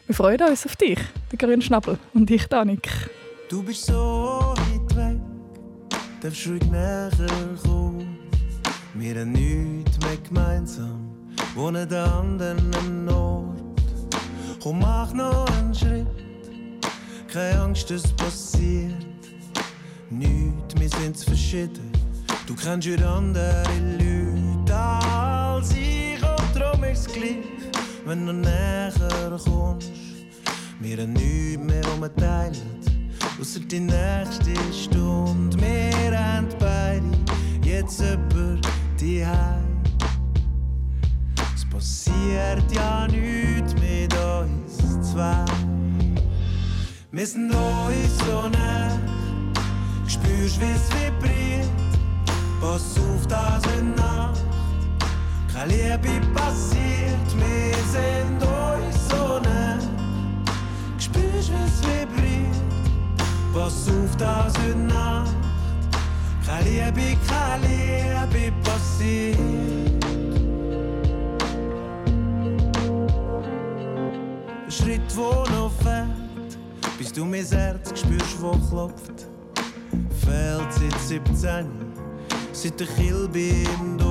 Wir 0.07 0.15
freuen 0.15 0.43
uns 0.43 0.67
auf 0.67 0.77
dich, 0.77 0.99
der 1.33 1.39
grüne 1.39 1.63
Schnabel 1.63 1.99
und 2.13 2.31
ich, 2.31 2.47
Danik. 2.47 2.91
Du 3.49 3.63
bist 3.63 3.87
so 3.87 4.55
weit 4.55 4.97
weg, 4.97 5.19
darfst 6.21 6.47
ruhig 6.47 6.63
näher 6.71 7.11
kommen. 7.63 8.19
Wir 8.93 9.19
haben 9.19 9.33
nichts 9.33 9.99
mehr 10.01 10.19
gemeinsam, 10.19 11.11
wohnen 11.55 11.91
an 11.91 12.39
anderen 12.39 13.09
Ort. 13.09 13.59
Komm, 14.63 14.81
mach 14.81 15.15
noch 15.15 15.47
einen 15.57 15.75
Schritt, 15.75 16.07
keine 17.33 17.63
Angst, 17.63 17.91
es 17.91 18.13
passiert. 18.13 19.07
Nichts, 20.11 20.75
wir 20.79 20.89
sind 20.91 21.17
verschieden. 21.17 21.91
Du 22.47 22.55
kennst 22.55 22.87
ja 22.87 23.17
andere 23.17 23.65
Leute 23.99 24.75
als 24.77 25.71
ich, 25.71 26.23
und 26.23 26.55
darum 26.61 26.85
ist 26.85 27.11
gleich, 27.11 27.39
wenn 28.05 28.27
du 28.27 28.33
näher 28.33 28.93
kommst. 29.45 29.91
Wir 30.81 30.99
haben 30.99 31.13
nichts 31.15 31.63
mehr, 31.63 31.83
was 31.85 32.01
wir 32.01 32.15
teilen, 32.17 32.81
ausser 33.41 33.61
die 33.61 33.81
nächste 33.81 34.55
Stunde. 34.73 35.57
Wir 35.59 36.19
haben 36.19 36.49
beide 36.59 37.07
jetzt 37.63 38.01
über 38.01 38.59
die 39.01 39.25
Heim. 39.25 39.83
Es 41.55 41.65
passiert 41.65 42.71
ja 42.75 43.07
nichts 43.07 43.75
mit 43.75 44.15
uns 44.15 45.13
zwei. 45.13 45.45
Wir 47.13 47.27
sind 47.27 47.53
uns 47.53 48.19
so 48.27 48.49
nah, 48.49 48.99
spürst, 50.07 50.61
es 50.61 50.91
vibriert. 50.91 51.71
Pass 52.61 52.99
auf, 52.99 53.27
das 53.29 53.63
in 53.79 53.95
Nacht, 53.95 53.95
keine 53.95 54.34
Liebe 55.67 56.21
passiert. 56.35 57.31
Wir 57.37 57.75
sind 57.91 58.43
uns 58.43 59.09
so 59.09 59.39
nah, 59.39 59.79
spürst, 60.99 61.51
es 61.65 61.81
vibriert. 61.83 62.55
Pass 63.53 63.89
auf, 63.89 64.17
das 64.19 64.53
in 64.67 64.87
Nacht, 64.89 65.35
keine 66.47 66.69
Liebe, 66.69 67.17
keine 67.27 68.27
Liebe 68.29 68.53
passiert. 68.63 69.39
Ein 74.65 74.71
Schritt, 74.71 75.17
wo 75.17 75.45
noch 75.53 75.73
fehlt, 75.83 76.59
bis 76.99 77.13
du 77.13 77.25
mein 77.25 77.47
Herz 77.47 77.99
spürst, 77.99 78.41
wo 78.41 78.53
klopft. 78.69 79.29
Fällt 80.25 80.73
sitzt 80.73 81.09
17, 81.09 81.67
seit 82.53 82.81
der 82.81 82.87
Kilbe 82.87 83.39
im 83.39 84.04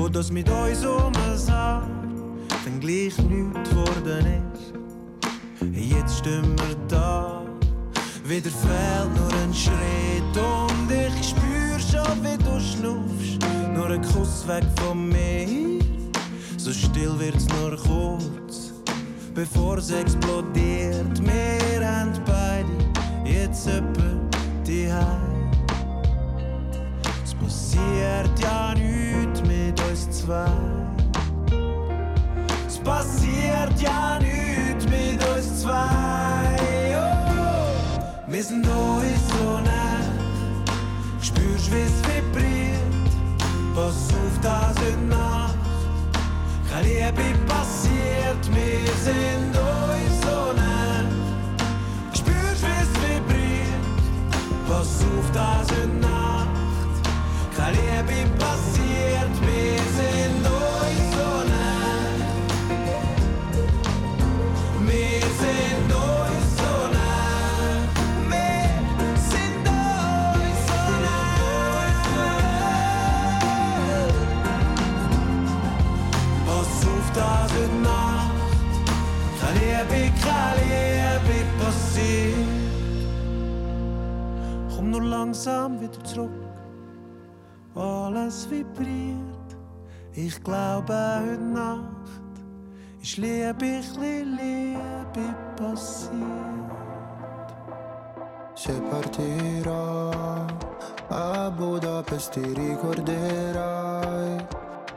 wo 0.00 0.08
das 0.08 0.32
mit 0.32 0.48
uns 0.48 0.82
umsah, 0.82 1.82
dann 2.64 2.80
gleich 2.80 3.18
nichts 3.18 3.68
geworden 3.68 4.26
ist. 4.54 4.72
Jetzt 5.74 6.18
stehen 6.18 6.56
wir 6.56 6.76
da, 6.88 7.42
wieder 8.24 8.50
fehlt 8.50 9.14
nur 9.14 9.32
ein 9.42 9.52
Schritt 9.52 10.36
und 10.36 10.90
ich 10.90 11.28
spür 11.28 11.78
schon, 11.78 12.24
wie 12.24 12.38
du 12.38 12.58
schnuffst, 12.58 13.40
nur 13.74 13.88
ein 13.90 14.00
Kuss 14.00 14.48
weg 14.48 14.64
von 14.76 15.06
mir. 15.06 15.82
So 16.56 16.72
still 16.72 17.18
wird's 17.18 17.46
nur 17.60 17.76
kurz, 17.76 18.72
bevor 19.34 19.76
es 19.76 19.90
explodiert. 19.90 21.20
Wir 21.20 21.86
haben 21.86 22.12
beide 22.24 23.30
jetzt 23.30 23.66
jemand 23.66 24.34
die 24.66 24.88
Es 27.22 27.34
passiert 27.34 28.38
ja 28.40 28.74
nichts 28.74 29.19
zwei. 30.30 30.46
Es 32.66 32.78
passiert 32.78 33.80
ja 33.80 34.18
nichts 34.20 34.84
mit 34.84 35.18
uns 35.28 35.62
zwei. 35.62 35.80
Oh, 36.94 38.00
wir 38.28 38.44
sind 38.44 38.66
uns 38.66 39.22
so 39.28 39.58
nah. 39.68 40.02
Spürst, 41.20 41.70
wie's 41.72 41.98
vibriert. 42.08 43.10
Pass 43.74 44.08
auf, 44.18 44.34
das 44.42 44.74
heute 44.78 45.04
Nacht. 45.08 45.56
Keine 46.70 46.86
Liebe 46.86 47.38
passiert, 47.46 48.42
wir 48.54 48.92
sind 49.06 49.52
uns 49.66 50.14
so 50.22 50.52
nah. 50.60 51.04
Spürst, 52.14 52.62
wie's 52.68 52.92
vibriert. 53.02 53.84
Pass 54.68 55.02
auf, 55.10 55.26
das 55.32 55.66
heute 55.76 55.88
Nacht. 56.00 56.48
Keine 57.56 57.76
Liebe 57.76 58.28
passiert, 58.38 59.34
wir 59.42 59.79
langsam 85.30 85.80
wieder 85.80 86.02
zurück. 86.02 86.30
Alles 87.76 88.50
vibriert. 88.50 89.50
Ich 90.12 90.42
glaube, 90.42 90.92
heute 90.92 91.40
Nacht 91.40 92.34
ist 93.00 93.16
Liebe, 93.16 93.80
Liebe 94.00 95.34
passiert. 95.56 96.10
Se 98.54 98.72
partirò 98.90 100.10
a 101.08 101.50
Budapest 101.50 102.32
ti 102.32 102.52
ricorderai 102.52 104.46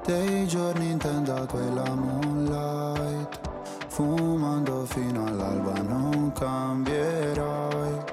dei 0.05 0.47
giorni 0.47 0.91
in 0.91 0.97
tenda 0.97 1.45
quella 1.45 1.95
moonlight 1.95 3.39
fumando 3.87 4.85
fino 4.85 5.27
all'alba 5.27 5.81
non 5.81 6.31
cambierai 6.33 8.03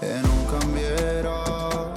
e 0.00 0.20
non 0.22 0.37
cambierò 0.48 1.92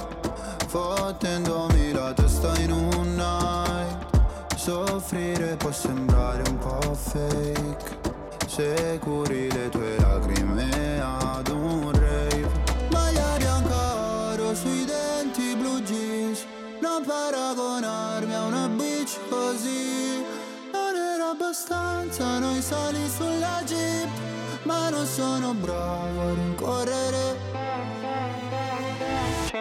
fottendomi 0.66 1.92
la 1.92 2.12
testa 2.12 2.52
in 2.58 2.70
un 2.70 3.14
night. 3.14 4.56
Soffrire 4.56 5.56
può 5.56 5.72
sembrare 5.72 6.42
un 6.48 6.58
po' 6.58 6.94
fake 6.94 8.00
se 8.46 8.98
curi 9.00 9.50
le 9.50 9.68
tue 9.70 9.96
lacrime 9.98 11.00
ad 11.00 11.48
un 11.48 11.90
rave. 11.92 12.48
Maglia 12.90 13.36
bianca 13.38 14.32
oro 14.32 14.54
sui 14.54 14.84
denti 14.84 15.56
blu 15.56 15.80
jeans. 15.80 16.44
Non 16.80 17.02
paragonarmi 17.04 18.34
a 18.34 18.44
una 18.44 18.68
bitch 18.68 19.18
così. 19.30 20.22
Non 20.70 20.94
era 20.94 21.30
abbastanza 21.30 22.38
noi 22.38 22.60
sali 22.60 23.08
sulla 23.08 23.62
jeep. 23.64 24.10
Ma 24.64 24.90
non 24.90 25.06
sono 25.06 25.54
bravo 25.54 26.20
a 26.20 26.34
rincorrere 26.34 27.51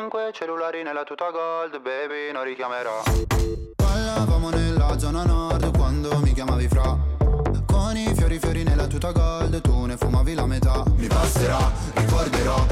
Cinque 0.02 0.32
cellulari 0.34 0.82
nella 0.82 1.04
tuta 1.04 1.30
gold, 1.30 1.80
baby, 1.80 2.32
non 2.34 2.44
richiamerò. 2.44 3.04
Ballavamo 3.76 4.50
nella 4.50 4.98
zona 4.98 5.24
nord 5.24 5.78
quando 5.78 6.18
mi 6.22 6.34
chiamavi 6.34 6.68
fra. 6.68 6.98
Con 7.68 7.96
i 7.96 8.12
fiori 8.16 8.40
fiori 8.40 8.64
nella 8.64 8.88
tuta 8.88 9.12
gold, 9.12 9.62
tu 9.62 9.86
ne 9.86 9.98
fumavi 9.98 10.34
la 10.34 10.48
metà. 10.48 10.84
Mi 10.96 11.06
passerà, 11.06 11.72
ricorderò, 11.94 12.66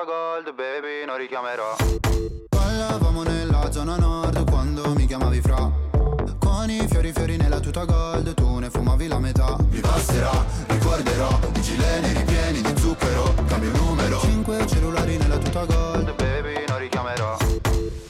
tuta 0.00 0.04
gold, 0.04 0.54
baby, 0.54 1.04
non 1.04 1.16
richiamerò. 1.16 1.76
Ballavamo 2.48 3.22
nella 3.22 3.70
zona 3.70 3.96
nord 3.96 4.48
quando 4.48 4.94
mi 4.94 5.06
chiamavi 5.06 5.40
fra. 5.40 5.70
Con 6.38 6.70
i 6.70 6.86
fiori 6.88 7.12
fiori 7.12 7.36
nella 7.36 7.60
tuta 7.60 7.84
gold, 7.84 8.32
tu 8.34 8.58
ne 8.58 8.70
fumavi 8.70 9.08
la 9.08 9.18
metà. 9.18 9.56
Mi 9.68 9.80
passerà, 9.80 10.30
ricorderò, 10.68 11.38
i 11.54 11.60
gileni 11.60 12.12
ripieni 12.14 12.60
di 12.62 12.80
zucchero, 12.80 13.34
cambio 13.46 13.70
numero. 13.72 14.20
Cinque 14.20 14.66
cellulari 14.66 15.16
nella 15.18 15.38
tuta 15.38 15.64
gold, 15.64 16.14
baby, 16.14 16.64
non 16.68 16.78
richiamerò. 16.78 17.36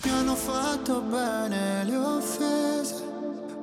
Mi 0.05 0.11
hanno 0.11 0.35
fatto 0.35 1.01
bene 1.01 1.85
le 1.85 1.97
offese. 1.97 3.09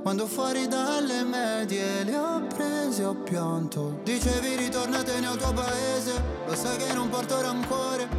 Quando 0.01 0.25
fuori 0.25 0.67
dalle 0.67 1.23
medie 1.23 2.03
le 2.05 2.15
ho 2.17 2.47
prese 2.47 3.03
ho 3.03 3.13
pianto. 3.13 3.99
Dicevi 4.03 4.55
ritornatene 4.55 5.27
al 5.27 5.37
tuo 5.37 5.51
paese. 5.51 6.23
Lo 6.47 6.55
sai 6.55 6.77
che 6.77 6.93
non 6.93 7.09
porto 7.09 7.41
rancore 7.41 8.16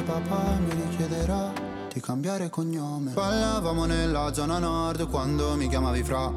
Se 0.00 0.06
papà 0.06 0.56
mi 0.64 0.70
richiederà 0.88 1.52
di 1.92 2.00
cambiare 2.00 2.48
cognome. 2.48 3.12
Ballavamo 3.12 3.84
nella 3.84 4.32
zona 4.32 4.58
nord 4.58 5.06
quando 5.10 5.54
mi 5.56 5.68
chiamavi 5.68 6.02
fra. 6.02 6.32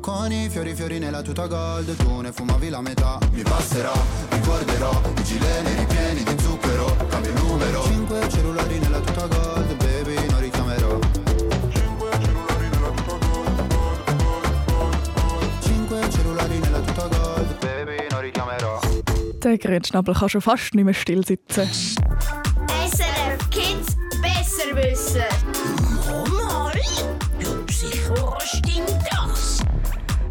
Con 0.00 0.30
i 0.30 0.50
fiori 0.50 0.74
fiori 0.74 0.98
nella 0.98 1.22
tuta 1.22 1.46
gold 1.46 1.96
Tu 1.96 2.20
ne 2.20 2.30
fumavi 2.30 2.68
la 2.68 2.82
metà. 2.82 3.18
Mi 3.32 3.40
passerà, 3.40 3.92
ricorderò 4.28 4.90
I 5.16 5.22
gileni 5.22 5.74
ripieni 5.76 6.22
di 6.24 6.42
zucchero 6.42 6.94
Cambio 7.08 7.32
numero. 7.42 7.84
Cinque 7.84 8.28
cellulari 8.28 8.78
nella 8.78 9.00
tuta 9.00 9.26
gold 9.28 9.76
Baby 9.76 10.28
non 10.28 10.40
richiamerò. 10.40 10.98
Cinque 15.60 16.10
cellulari 16.10 16.58
nella 16.58 16.80
tuta 16.80 17.06
gold 17.06 17.58
Baby 17.60 18.06
non 18.10 18.20
richiamerò. 18.20 18.78
Der 19.38 19.56
Grünschnabel 19.56 20.14
kann 20.14 20.28
schon 20.28 20.42
fast 20.42 20.74
nicht 20.74 20.84
mehr 20.84 20.92
still 20.92 21.24
sitzen. 21.24 21.66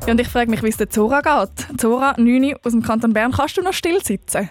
Ja, 0.09 0.13
und 0.13 0.21
ich 0.21 0.27
frage 0.27 0.49
mich, 0.49 0.63
wie 0.63 0.69
es 0.69 0.77
der 0.77 0.89
Zora 0.89 1.21
geht. 1.21 1.79
Zora, 1.79 2.15
9 2.17 2.55
aus 2.63 2.71
dem 2.71 2.81
Kanton 2.81 3.13
Bern, 3.13 3.31
kannst 3.31 3.57
du 3.57 3.61
noch 3.61 3.73
still 3.73 4.03
sitzen? 4.03 4.49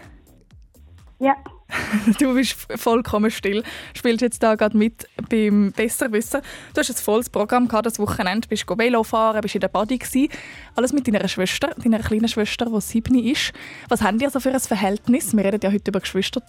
Ja. 1.18 1.34
Du 2.20 2.32
bist 2.34 2.54
vollkommen 2.76 3.28
still. 3.32 3.64
Spielst 3.92 4.20
jetzt 4.20 4.40
da 4.40 4.54
gerade 4.54 4.76
mit 4.76 5.08
beim 5.28 5.72
Besserwisser. 5.72 6.42
Du 6.74 6.78
hast 6.78 6.90
ein 6.90 6.94
volles 6.94 7.28
Programm 7.28 7.66
gehabt, 7.66 7.86
das 7.86 7.98
Wochenende. 7.98 8.46
Bist 8.46 8.66
Velo 8.68 9.02
fahren, 9.02 9.40
bist 9.40 9.56
in 9.56 9.60
der 9.60 9.66
Body 9.66 9.98
gewesen. 9.98 10.28
Alles 10.76 10.92
mit 10.92 11.08
deiner 11.08 11.26
Schwester, 11.26 11.74
deiner 11.76 11.98
kleinen 11.98 12.28
Schwester, 12.28 12.66
die 12.66 12.80
sieben 12.80 13.18
ist. 13.18 13.52
Was 13.88 14.00
haben 14.00 14.18
die 14.18 14.28
so 14.28 14.38
für 14.38 14.52
ein 14.52 14.60
Verhältnis? 14.60 15.36
Wir 15.36 15.44
reden 15.44 15.60
ja 15.60 15.72
heute 15.72 15.90
über 15.90 15.98
Geschwister. 15.98 16.40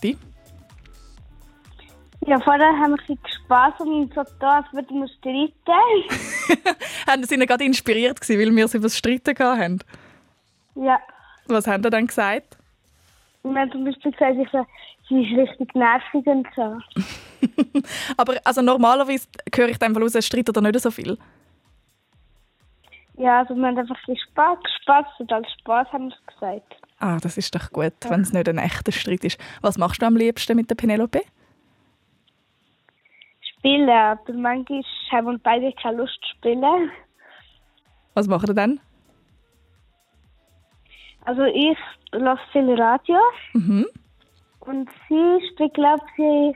Ja, 2.27 2.39
vorher 2.39 2.67
haben 2.77 2.97
wir 2.97 3.15
ein 3.15 3.19
Spass 3.43 3.73
und 3.79 4.13
so 4.13 4.23
da, 4.39 4.57
als 4.57 4.73
würden 4.73 5.01
wir 5.01 5.07
streiten. 5.07 6.75
haben 7.07 7.23
sie 7.23 7.35
ihnen 7.35 7.47
gerade 7.47 7.63
inspiriert 7.63 8.19
gewesen, 8.19 8.39
weil 8.39 8.55
wir 8.55 8.67
sie 8.67 8.77
über 8.77 8.87
das 8.87 8.97
Streiten 8.97 9.37
hatten? 9.37 9.79
Ja. 10.75 10.99
Was 11.47 11.65
haben 11.65 11.81
sie 11.81 11.89
dann 11.89 12.07
gesagt? 12.07 12.57
Wir 13.43 13.55
haben 13.55 13.71
zum 13.71 13.85
Beispiel 13.85 14.11
gesagt, 14.11 14.35
ich 14.37 14.49
so, 14.51 14.65
sie 15.07 15.23
ist 15.23 15.37
richtig 15.37 15.73
nervig 15.75 16.25
und 16.25 16.47
so. 16.55 16.77
Aber 18.17 18.35
also 18.43 18.61
normalerweise 18.61 19.27
höre 19.55 19.69
ich 19.69 19.79
dann 19.79 19.95
raus, 19.95 20.15
es 20.15 20.27
streitet 20.27 20.49
oder 20.49 20.61
nicht 20.61 20.79
so 20.79 20.91
viel? 20.91 21.17
Ja, 23.17 23.39
also 23.39 23.55
wir 23.55 23.67
haben 23.67 23.77
einfach 23.77 23.97
ein 24.07 24.17
Spaß, 24.17 24.59
Spaß 24.81 25.05
und 25.19 25.31
als 25.31 25.47
Spaß 25.59 25.87
haben 25.91 26.09
wir 26.09 26.15
es 26.15 26.33
gesagt. 26.33 26.75
Ah, 26.99 27.17
das 27.21 27.37
ist 27.37 27.55
doch 27.55 27.71
gut, 27.71 27.93
ja. 28.03 28.09
wenn 28.09 28.21
es 28.21 28.33
nicht 28.33 28.47
ein 28.47 28.57
echter 28.57 28.91
Streit 28.91 29.23
ist. 29.23 29.39
Was 29.61 29.77
machst 29.77 30.01
du 30.01 30.05
am 30.05 30.15
liebsten 30.15 30.55
mit 30.55 30.69
der 30.69 30.75
Penelope? 30.75 31.21
Spielen, 33.59 33.89
aber 33.89 34.33
manchmal 34.33 34.81
haben 35.11 35.27
wir 35.27 35.39
beide 35.43 35.73
keine 35.81 35.97
Lust 35.97 36.17
zu 36.21 36.37
spielen. 36.37 36.91
Was 38.13 38.27
macht 38.27 38.49
ihr 38.49 38.53
dann? 38.53 38.79
Also 41.25 41.43
ich 41.43 41.77
lasse 42.11 42.41
viel 42.51 42.73
Radio. 42.81 43.17
Mhm. 43.53 43.85
Und 44.61 44.89
sie 45.07 45.47
spielt, 45.51 45.73
glaube 45.73 46.03
ich, 46.17 46.55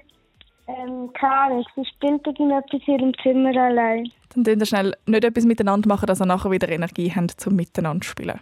ähm, 0.68 1.12
keine 1.14 1.34
Ahnung, 1.34 1.66
sie 1.76 1.86
spielt 1.86 2.26
irgendetwas 2.26 2.82
in 2.88 2.94
ihrem 2.94 3.14
Zimmer 3.22 3.56
allein. 3.56 4.10
Dann 4.34 4.44
tun 4.44 4.60
wir 4.60 4.66
schnell 4.66 4.96
nicht 5.06 5.24
etwas 5.24 5.46
miteinander 5.46 5.88
machen, 5.88 6.06
dass 6.06 6.22
ihr 6.22 6.26
nachher 6.26 6.52
wieder 6.52 6.70
Energie 6.70 7.12
habt, 7.14 7.40
zum 7.40 7.56
miteinander 7.56 8.02
zu 8.02 8.12
spielen. 8.12 8.40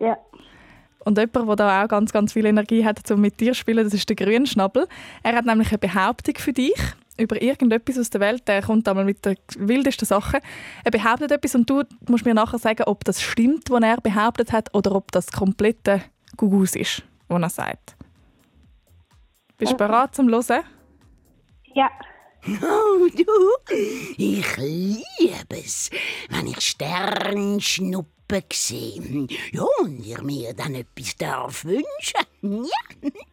Ja. 0.00 0.16
Und 1.04 1.18
jemand, 1.18 1.48
der 1.48 1.56
da 1.56 1.84
auch 1.84 1.88
ganz, 1.88 2.12
ganz 2.12 2.32
viel 2.32 2.46
Energie 2.46 2.84
hat, 2.84 3.10
um 3.10 3.20
mit 3.20 3.40
dir 3.40 3.52
zu 3.52 3.60
spielen, 3.60 3.84
das 3.84 3.94
ist 3.94 4.08
der 4.08 4.16
Grünschnabel. 4.16 4.86
Er 5.22 5.36
hat 5.36 5.44
nämlich 5.44 5.70
eine 5.70 5.78
Behauptung 5.78 6.34
für 6.36 6.52
dich 6.52 6.74
über 7.18 7.40
irgendetwas 7.42 7.98
aus 7.98 8.10
der 8.10 8.20
Welt. 8.20 8.46
Der 8.48 8.62
kommt 8.62 8.88
einmal 8.88 9.04
mit 9.04 9.24
den 9.24 9.36
wildesten 9.56 10.06
Sachen. 10.06 10.40
Er 10.84 10.90
behauptet 10.90 11.32
etwas 11.32 11.54
und 11.54 11.68
du 11.68 11.82
musst 12.08 12.24
mir 12.24 12.34
nachher 12.34 12.58
sagen, 12.58 12.84
ob 12.84 13.04
das 13.04 13.20
stimmt, 13.20 13.70
was 13.70 13.82
er 13.82 14.00
behauptet 14.00 14.52
hat, 14.52 14.74
oder 14.74 14.92
ob 14.94 15.12
das 15.12 15.30
komplette 15.32 16.02
Gugus 16.36 16.74
ist, 16.74 17.02
was 17.28 17.42
er 17.42 17.50
sagt. 17.50 17.96
Bist 19.58 19.72
du 19.72 19.74
okay. 19.74 19.86
bereit 19.86 20.14
zum 20.14 20.28
Hören? 20.28 20.64
Ja. 21.74 21.90
Oh, 22.46 23.08
du, 23.16 23.74
ich 24.16 24.56
liebe 24.56 25.56
es, 25.56 25.90
wenn 26.30 26.46
ich 26.46 26.60
Sternschnuppen 26.60 28.44
sehe. 28.52 29.26
Ja, 29.52 29.64
und 29.80 30.04
ihr 30.04 30.22
mir 30.22 30.54
dann 30.54 30.76
etwas 30.76 31.16
darf 31.16 31.64
wünschen. 31.64 31.84
Ja, 32.42 32.60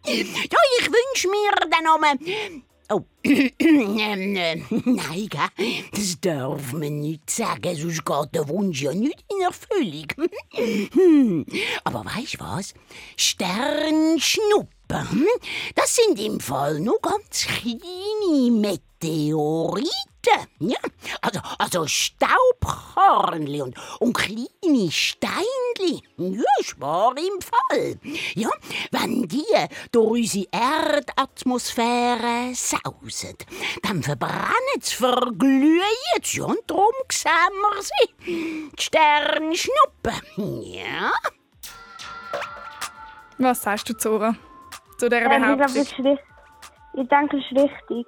ja 0.05 0.59
ich 0.79 0.87
wünsche 0.87 1.29
mir 1.29 1.51
dann 1.69 1.93
einmal 1.93 2.17
Oh, 2.89 3.01
nein, 3.25 4.59
gell? 5.29 5.49
das 5.91 6.21
darf 6.21 6.73
man 6.73 6.99
nicht 6.99 7.31
sagen, 7.31 7.75
sonst 7.75 8.05
geht 8.05 8.35
der 8.35 8.47
Wunsch 8.47 8.83
ja 8.83 8.93
nicht 8.93 9.25
in 9.31 9.41
Erfüllung. 9.41 10.05
Aber 11.83 12.05
weißt 12.05 12.39
was? 12.39 12.75
Sternschnuppen, 13.17 15.09
hm? 15.11 15.27
das 15.73 15.95
sind 15.95 16.19
im 16.19 16.39
Fall 16.39 16.79
nur 16.79 16.99
ganz 17.01 17.47
kleine 17.47 18.79
Meteoriten. 19.05 19.91
Ja, 20.59 20.77
also, 21.21 21.39
also 21.59 21.85
Staubkörnli 21.87 23.61
und, 23.61 23.77
und 23.99 24.13
kleine 24.13 24.91
Steinli. 24.91 26.01
Ja, 26.17 26.41
ist 26.59 26.81
wahr 26.81 27.13
im 27.15 27.39
Fall. 27.41 27.99
Ja, 28.33 28.49
wenn 28.91 29.27
die 29.27 29.45
durch 29.91 30.21
unsere 30.21 30.47
Erdatmosphäre 30.51 32.55
sausen, 32.55 33.37
dann 33.83 34.01
verbrennen 34.01 34.81
sie, 34.81 34.95
verglühen 34.95 35.83
sie 36.23 36.41
und 36.41 36.57
darum 36.65 36.91
sehen 37.11 37.61
wir 37.61 37.83
sie. 37.83 38.09
Die 38.25 38.71
Sternschnuppen. 38.81 40.63
Ja. 40.63 41.11
Was 43.37 43.61
sagst 43.61 43.87
du, 43.89 43.93
Zora, 43.93 44.35
zu 44.97 45.07
dieser 45.07 45.29
Behauptung? 45.29 45.83
Ich, 45.83 45.93
ich 46.97 47.09
denke, 47.09 47.37
es 47.37 47.43
ist 47.51 47.61
richtig. 47.61 48.07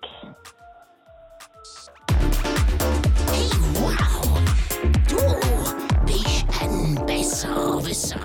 Besserwisser. 7.88 8.20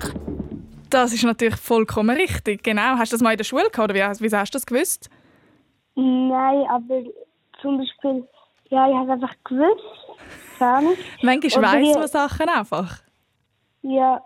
Das 0.89 1.13
ist 1.13 1.23
natürlich 1.23 1.55
vollkommen 1.55 2.15
richtig. 2.15 2.63
Genau. 2.63 2.97
Hast 2.97 3.11
du 3.11 3.15
das 3.15 3.21
mal 3.21 3.31
in 3.31 3.37
der 3.37 3.45
Schule 3.45 3.69
gehabt 3.71 3.91
oder 3.91 3.95
wie, 3.95 4.21
wieso 4.21 4.37
hast 4.37 4.53
du 4.53 4.57
das 4.57 4.65
gewusst? 4.65 5.09
Nein, 5.95 6.65
aber 6.69 7.03
zum 7.61 7.77
Beispiel, 7.77 8.27
ja, 8.69 8.89
ich 8.89 8.95
habe 8.95 9.05
es 9.05 9.11
einfach 9.11 9.35
gewusst. 9.43 9.83
Keine 10.59 10.95
Manchmal 11.21 11.81
weiss 11.81 11.95
man 11.95 12.07
Sachen 12.07 12.49
einfach. 12.49 12.99
Ja, 13.81 14.21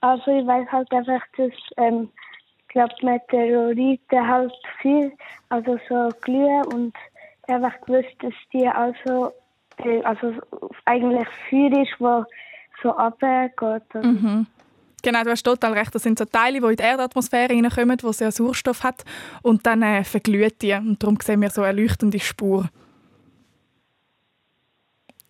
also 0.00 0.30
ich 0.30 0.46
weiß 0.46 0.68
halt 0.70 0.92
einfach, 0.92 1.22
dass 1.36 1.52
ähm, 1.76 2.10
ich 2.62 2.68
glaube, 2.68 2.94
Meteoriten 3.02 4.28
halt 4.28 4.52
viel, 4.80 5.12
also 5.48 5.78
so 5.88 6.08
glühen 6.20 6.64
und 6.66 6.94
ich 7.46 7.54
habe 7.54 7.64
einfach 7.64 7.80
gewusst, 7.82 8.14
dass 8.20 8.34
die 8.52 8.68
also, 8.68 9.32
äh, 9.78 10.02
also 10.02 10.34
eigentlich 10.84 11.28
Feuer 11.48 11.82
ist, 11.82 11.94
wo 11.98 12.24
so 12.82 12.90
runtergeht. 12.90 13.94
Mhm. 13.94 14.46
Genau, 15.06 15.22
du 15.22 15.30
hast 15.30 15.44
total 15.44 15.72
recht. 15.74 15.94
Das 15.94 16.02
sind 16.02 16.18
so 16.18 16.24
Teile, 16.24 16.60
die 16.60 16.66
in 16.66 16.74
die 16.74 16.82
Erdatmosphäre 16.82 17.50
reinkommen, 17.50 17.96
wo 18.02 18.10
sehr 18.10 18.32
Sauerstoff 18.32 18.82
hat 18.82 19.04
und 19.40 19.64
dann 19.64 19.80
äh, 19.80 20.02
verglüht 20.02 20.62
die. 20.62 20.72
Und 20.72 21.00
darum 21.00 21.16
sehen 21.22 21.40
wir 21.42 21.50
so 21.50 21.62
eine 21.62 21.80
leuchtende 21.80 22.18
Spur. 22.18 22.68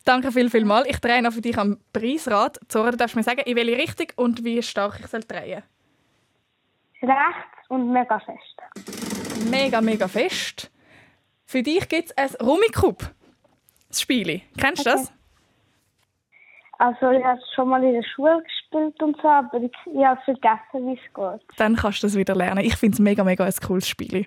Danke 0.06 0.32
viel, 0.32 0.48
viel 0.48 0.64
mal. 0.64 0.86
Ich 0.86 0.98
drehe 0.98 1.20
noch 1.20 1.34
für 1.34 1.42
dich 1.42 1.58
am 1.58 1.76
Preisrad. 1.92 2.58
Zora, 2.68 2.92
du 2.92 2.96
darfst 2.96 3.16
mir 3.16 3.22
sagen, 3.22 3.40
in 3.40 3.54
welche 3.54 3.76
Richtung 3.76 4.06
und 4.16 4.44
wie 4.44 4.62
stark 4.62 4.98
ich 4.98 5.08
soll 5.08 5.20
drehen 5.20 5.62
Rechts 7.02 7.68
und 7.68 7.92
mega 7.92 8.18
fest. 8.18 9.50
Mega, 9.50 9.82
mega 9.82 10.08
fest. 10.08 10.70
Für 11.44 11.62
dich 11.62 11.86
gibt 11.90 12.14
es 12.16 12.16
ein 12.16 12.30
Rummikub. 12.46 13.10
Das 13.90 14.00
Spiel. 14.00 14.40
Kennst 14.56 14.86
du 14.86 14.90
okay. 14.90 15.00
das? 15.02 15.12
Also 16.78 17.10
ich 17.10 17.24
habe 17.24 17.38
es 17.38 17.54
schon 17.54 17.68
mal 17.68 17.82
in 17.82 17.94
der 17.94 18.02
Schule 18.02 18.42
gespielt 18.42 19.02
und 19.02 19.16
so, 19.22 19.28
aber 19.28 19.62
ich, 19.62 19.72
ich 19.86 20.04
habe 20.04 20.20
vergessen, 20.22 20.86
wie 20.86 20.92
es 20.92 21.14
geht. 21.14 21.58
Dann 21.58 21.76
kannst 21.76 22.02
du 22.02 22.06
das 22.06 22.16
wieder 22.16 22.34
lernen. 22.34 22.64
Ich 22.64 22.76
finde 22.76 22.94
es 22.94 23.00
mega, 23.00 23.24
mega 23.24 23.44
ein 23.44 23.52
cooles 23.66 23.88
Spiel. 23.88 24.26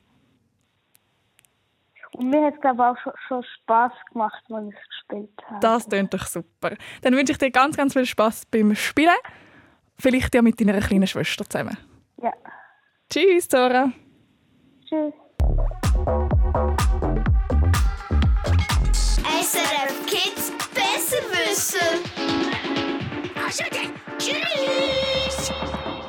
Und 2.13 2.31
mir 2.31 2.43
hat 2.43 2.55
es 2.55 2.61
glaube 2.61 2.87
auch 2.87 2.97
schon, 2.97 3.13
schon 3.27 3.43
Spass 3.43 3.91
gemacht, 4.11 4.43
als 4.51 4.67
ich 4.67 4.75
es 4.75 4.89
gespielt 4.89 5.41
habe. 5.45 5.59
Das 5.59 5.87
klingt 5.87 6.13
doch 6.13 6.25
super. 6.25 6.71
Dann 7.03 7.15
wünsche 7.15 7.33
ich 7.33 7.37
dir 7.37 7.51
ganz, 7.51 7.77
ganz 7.77 7.93
viel 7.93 8.05
Spass 8.05 8.45
beim 8.47 8.73
Spielen. 8.75 9.13
Vielleicht 9.99 10.33
ja 10.33 10.41
mit 10.41 10.59
deiner 10.59 10.79
kleinen 10.79 11.07
Schwester 11.07 11.47
zusammen. 11.47 11.77
Ja. 12.21 12.33
Tschüss, 13.09 13.47
Zora. 13.47 13.91
Tschüss. 14.87 15.13
SRF 19.41 20.05
Kids 20.07 20.58
Besserwisser. 21.59 21.77
Tschüss! 24.17 25.51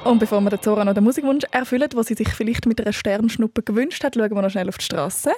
Und 0.05 0.21
bevor 0.21 0.41
wir 0.43 0.61
Zora 0.61 0.85
noch 0.85 0.95
den 0.95 1.03
Musikwunsch 1.03 1.45
erfüllen, 1.51 1.89
den 1.89 2.03
sie 2.05 2.15
sich 2.15 2.29
vielleicht 2.29 2.67
mit 2.67 2.81
einer 2.81 2.93
Sternschnuppe 2.93 3.65
gewünscht 3.65 4.05
hat, 4.05 4.15
schauen 4.15 4.31
wir 4.31 4.43
noch 4.43 4.51
schnell 4.51 4.69
auf 4.69 4.79
die 4.79 4.85
Straße. 4.85 5.33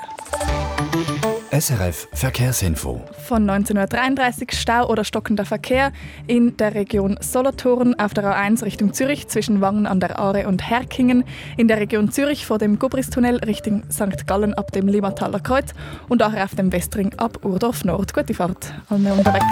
SRF 1.52 2.08
Verkehrsinfo. 2.14 3.02
Von 3.26 3.48
1933 3.50 4.52
Stau 4.52 4.88
oder 4.88 5.04
stockender 5.04 5.44
Verkehr 5.44 5.92
in 6.26 6.56
der 6.56 6.74
Region 6.74 7.18
Solothurn 7.20 7.94
auf 8.00 8.14
der 8.14 8.24
A1 8.24 8.64
Richtung 8.64 8.94
Zürich 8.94 9.28
zwischen 9.28 9.60
Wangen 9.60 9.86
an 9.86 10.00
der 10.00 10.18
Aare 10.18 10.48
und 10.48 10.70
Herkingen, 10.70 11.24
in 11.58 11.68
der 11.68 11.76
Region 11.76 12.10
Zürich 12.10 12.46
vor 12.46 12.56
dem 12.56 12.78
Gubristunnel 12.78 13.36
Richtung 13.44 13.82
St. 13.90 14.26
Gallen 14.26 14.54
ab 14.54 14.72
dem 14.72 14.88
Limmataler 14.88 15.40
Kreuz 15.40 15.74
und 16.08 16.22
auch 16.22 16.32
auf 16.32 16.54
dem 16.54 16.72
Westring 16.72 17.12
ab 17.18 17.44
Urdorf 17.44 17.84
Nord. 17.84 18.14
Gute 18.14 18.32
Fahrt, 18.32 18.72
alle 18.88 19.12
unterwegs. 19.12 19.44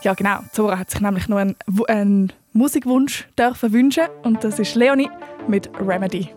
Ja, 0.00 0.14
genau. 0.14 0.38
Zora 0.52 0.78
hat 0.78 0.90
sich 0.90 1.02
nämlich 1.02 1.28
nur 1.28 1.40
einen, 1.40 1.56
einen 1.88 2.32
Musikwunsch 2.54 3.28
dürfen 3.38 3.74
wünschen 3.74 4.04
und 4.22 4.42
das 4.44 4.58
ist 4.58 4.74
Leonie 4.76 5.10
mit 5.46 5.68
Remedy. 5.78 6.30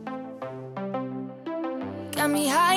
Got 2.15 2.29
me 2.29 2.47
than 2.47 2.72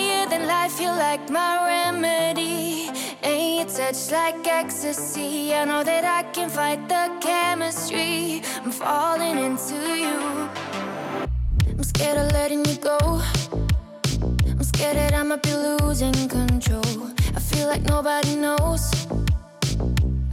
life, 0.66 0.78
feel 0.78 0.94
like 0.94 1.30
my 1.30 1.66
remedy. 1.66 2.90
Ain't 3.22 3.70
your 3.78 3.86
touch 3.86 4.10
like 4.10 4.46
ecstasy. 4.46 5.54
I 5.54 5.64
know 5.64 5.82
that 5.84 6.04
I 6.04 6.22
can 6.32 6.48
fight 6.48 6.88
the 6.88 7.04
chemistry. 7.20 8.42
I'm 8.64 8.72
falling 8.72 9.38
into 9.38 9.76
you. 10.04 10.18
I'm 11.70 11.84
scared 11.84 12.18
of 12.18 12.32
letting 12.32 12.64
you 12.64 12.76
go. 12.76 12.98
I'm 14.58 14.62
scared 14.62 14.96
that 14.96 15.12
I 15.14 15.22
might 15.22 15.42
be 15.42 15.54
losing 15.54 16.28
control. 16.28 17.10
I 17.36 17.40
feel 17.40 17.66
like 17.68 17.82
nobody 17.82 18.34
knows. 18.36 18.82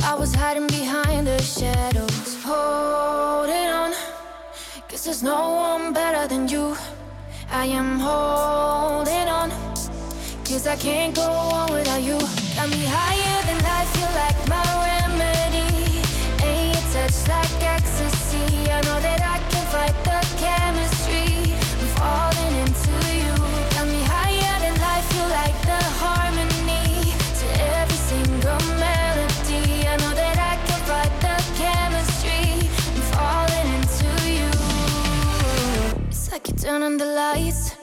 I 0.04 0.16
was 0.16 0.34
hiding 0.34 0.68
behind 0.68 1.28
the 1.28 1.42
shadows, 1.42 2.44
holding 2.44 3.70
on. 3.82 3.92
Cause 4.90 5.06
there's 5.06 5.24
no 5.24 5.40
one 5.70 5.94
better 5.94 6.28
than 6.28 6.48
you. 6.48 6.76
I 7.50 7.66
am 7.66 8.00
holding 8.00 9.28
on. 9.30 9.73
Cause 10.46 10.68
I 10.68 10.76
can't 10.76 11.16
go 11.16 11.24
on 11.24 11.72
without 11.72 12.04
you. 12.04 12.20
Got 12.56 12.70
me 12.70 12.86
higher 12.86 13.42
than 13.48 13.58
life, 13.64 13.90
feel 13.96 14.12
like 14.22 14.38
my 14.48 14.62
remedy. 14.86 16.04
Ain't 16.46 16.76
your 16.76 16.86
touch 16.94 17.18
like 17.28 17.64
ecstasy. 17.64 18.46
I 18.70 18.82
know 18.86 19.00
that 19.02 19.22
I 19.24 19.40
can 19.50 19.66
fight 19.74 19.96
the 20.06 20.20
chemistry. 20.38 21.58
I'm 21.82 21.90
falling 21.98 22.56
into 22.62 22.94
you. 23.18 23.34
Got 23.74 23.88
me 23.88 24.02
higher 24.06 24.56
than 24.62 24.76
life, 24.78 25.06
feel 25.12 25.30
like 25.42 25.58
the 25.66 25.82
harmony 26.04 27.18
to 27.40 27.46
every 27.80 28.02
single 28.12 28.62
melody. 28.78 29.88
I 29.88 29.96
know 29.98 30.14
that 30.14 30.38
I 30.38 30.56
can 30.68 30.82
fight 30.86 31.14
the 31.26 31.38
chemistry. 31.58 32.70
I'm 32.94 33.02
falling 33.16 33.70
into 33.80 34.12
you. 34.38 34.52
It's 36.10 36.32
like 36.32 36.48
you 36.48 36.54
turn 36.54 36.84
on 36.84 36.98
the 36.98 37.06
lights. 37.06 37.83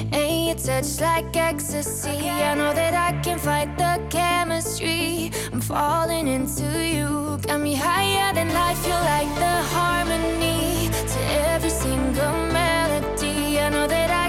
Your 0.51 0.59
touch 0.59 0.99
like 0.99 1.37
ecstasy. 1.37 2.27
I 2.27 2.55
know 2.55 2.73
that 2.73 2.93
I 2.93 3.17
can 3.21 3.39
fight 3.39 3.77
the 3.77 4.01
chemistry. 4.09 5.31
I'm 5.53 5.61
falling 5.61 6.27
into 6.27 6.67
you. 6.85 7.37
Got 7.47 7.61
me 7.61 7.73
higher 7.73 8.33
than 8.33 8.53
life, 8.53 8.77
feel 8.79 9.01
like 9.13 9.33
the 9.35 9.55
harmony 9.75 10.89
to 10.91 11.19
every 11.53 11.69
single 11.69 12.33
melody. 12.51 13.61
I 13.61 13.69
know 13.69 13.87
that 13.87 14.11
I 14.11 14.20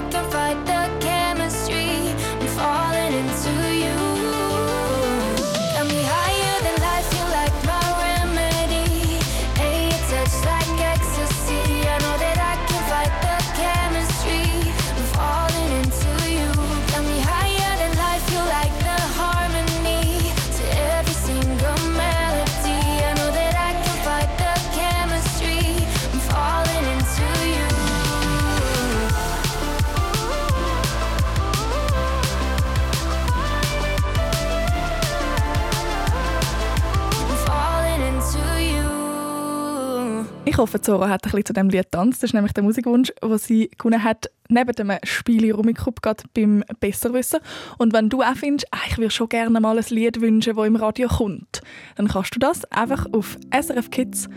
Ich 40.53 40.59
hoffe, 40.59 40.79
Zora 40.79 41.09
hat 41.09 41.25
ein 41.25 41.31
bisschen 41.31 41.45
zu 41.45 41.53
dem 41.53 41.69
Lied 41.69 41.85
getanzt. 41.85 42.21
Das 42.21 42.29
ist 42.29 42.33
nämlich 42.35 42.53
der 42.53 42.61
Musikwunsch, 42.61 43.11
den 43.23 43.37
sie 43.39 43.71
gewonnen 43.75 44.03
hat, 44.03 44.29
neben 44.49 44.71
dem 44.73 44.91
Spiel 45.01 45.51
Rummikub 45.51 46.03
gerade 46.03 46.25
beim 46.35 46.63
Besserwissen. 46.79 47.39
Und 47.79 47.91
wenn 47.91 48.07
du 48.07 48.21
auch 48.21 48.35
findest, 48.35 48.67
ah, 48.69 48.77
ich 48.87 48.99
würde 48.99 49.09
schon 49.09 49.29
gerne 49.29 49.59
mal 49.59 49.75
ein 49.75 49.85
Lied 49.89 50.21
wünschen, 50.21 50.55
das 50.55 50.67
im 50.67 50.75
Radio 50.75 51.07
kommt, 51.07 51.63
dann 51.95 52.07
kannst 52.07 52.35
du 52.35 52.39
das 52.39 52.65
einfach 52.65 53.07
auf 53.13 53.35
srfkids.ch 53.51 54.29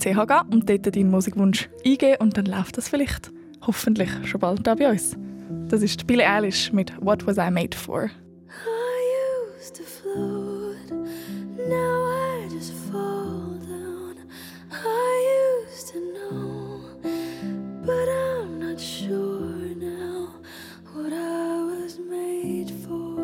gehen 0.00 0.16
und 0.50 0.70
dort 0.70 0.96
deinen 0.96 1.10
Musikwunsch 1.10 1.68
eingeben 1.84 2.16
und 2.20 2.38
dann 2.38 2.46
läuft 2.46 2.78
das 2.78 2.88
vielleicht 2.88 3.30
hoffentlich 3.66 4.08
schon 4.24 4.40
bald 4.40 4.66
da 4.66 4.74
bei 4.74 4.90
uns. 4.90 5.18
Das 5.68 5.82
ist 5.82 6.06
Billie 6.06 6.26
Eilish 6.26 6.72
mit 6.72 6.94
«What 6.98 7.26
Was 7.26 7.36
I 7.36 7.50
Made 7.50 7.76
For». 7.76 8.04
I 8.04 8.10
used 9.60 9.76
to 9.76 9.82
float, 9.82 10.90
now 11.68 12.01
but 17.84 18.08
I'm 18.08 18.60
not 18.60 18.80
sure 18.80 19.74
now 19.74 20.34
what 20.92 21.12
I 21.12 21.62
was 21.64 21.98
made 21.98 22.70
for. 22.70 23.16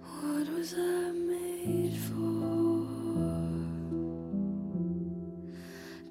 What 0.00 0.48
was 0.54 0.74
I 0.78 1.12
made 1.12 1.96
for? 2.06 2.86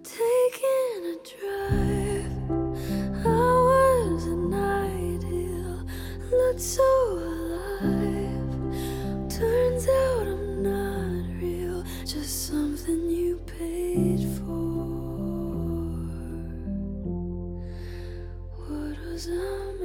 Taking 0.04 1.00
a 1.13 1.18
drive, 1.32 2.36
I 3.26 3.30
was 3.72 4.26
an 4.26 4.54
ideal, 4.54 5.88
looked 6.32 6.62
so 6.62 6.84
alive. 7.18 8.52
Turns 9.28 9.88
out 9.88 10.16
What 19.17 19.25
was 19.25 19.77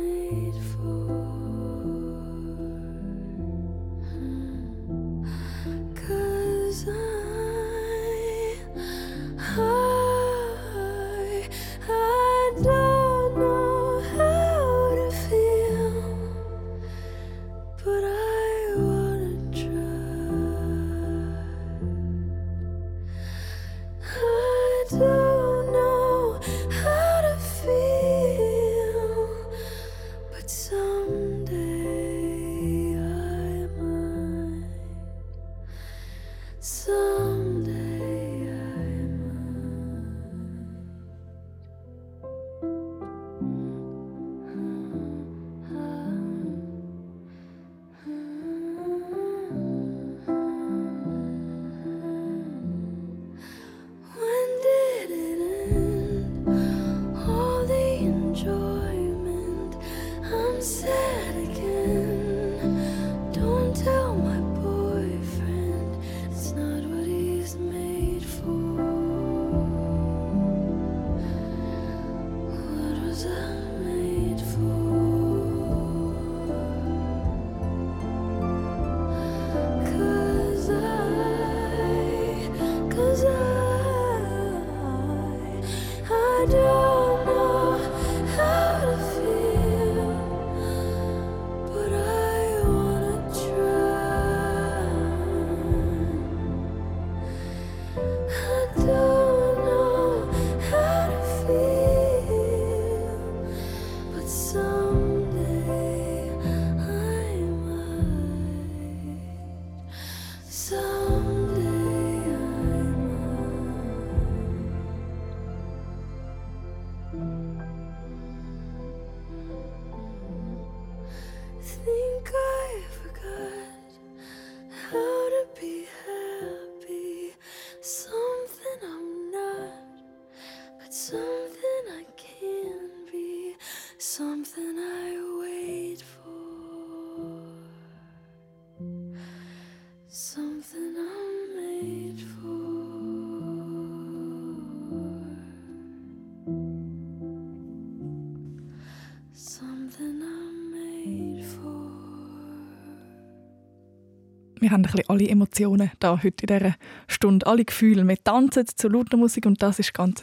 Haben 154.72 154.84
ein 154.84 154.90
bisschen 154.90 155.08
alle 155.08 155.28
Emotionen 155.28 155.90
da 156.00 156.22
heute 156.22 156.46
in 156.46 156.58
dieser 156.58 156.74
Stunde, 157.06 157.46
alle 157.46 157.64
Gefühle. 157.64 158.06
Wir 158.06 158.22
tanzen 158.22 158.66
zu 158.66 158.88
lauter 158.88 159.16
Musik 159.16 159.46
und 159.46 159.62
das 159.62 159.78
ist 159.78 159.94
ganz 159.94 160.22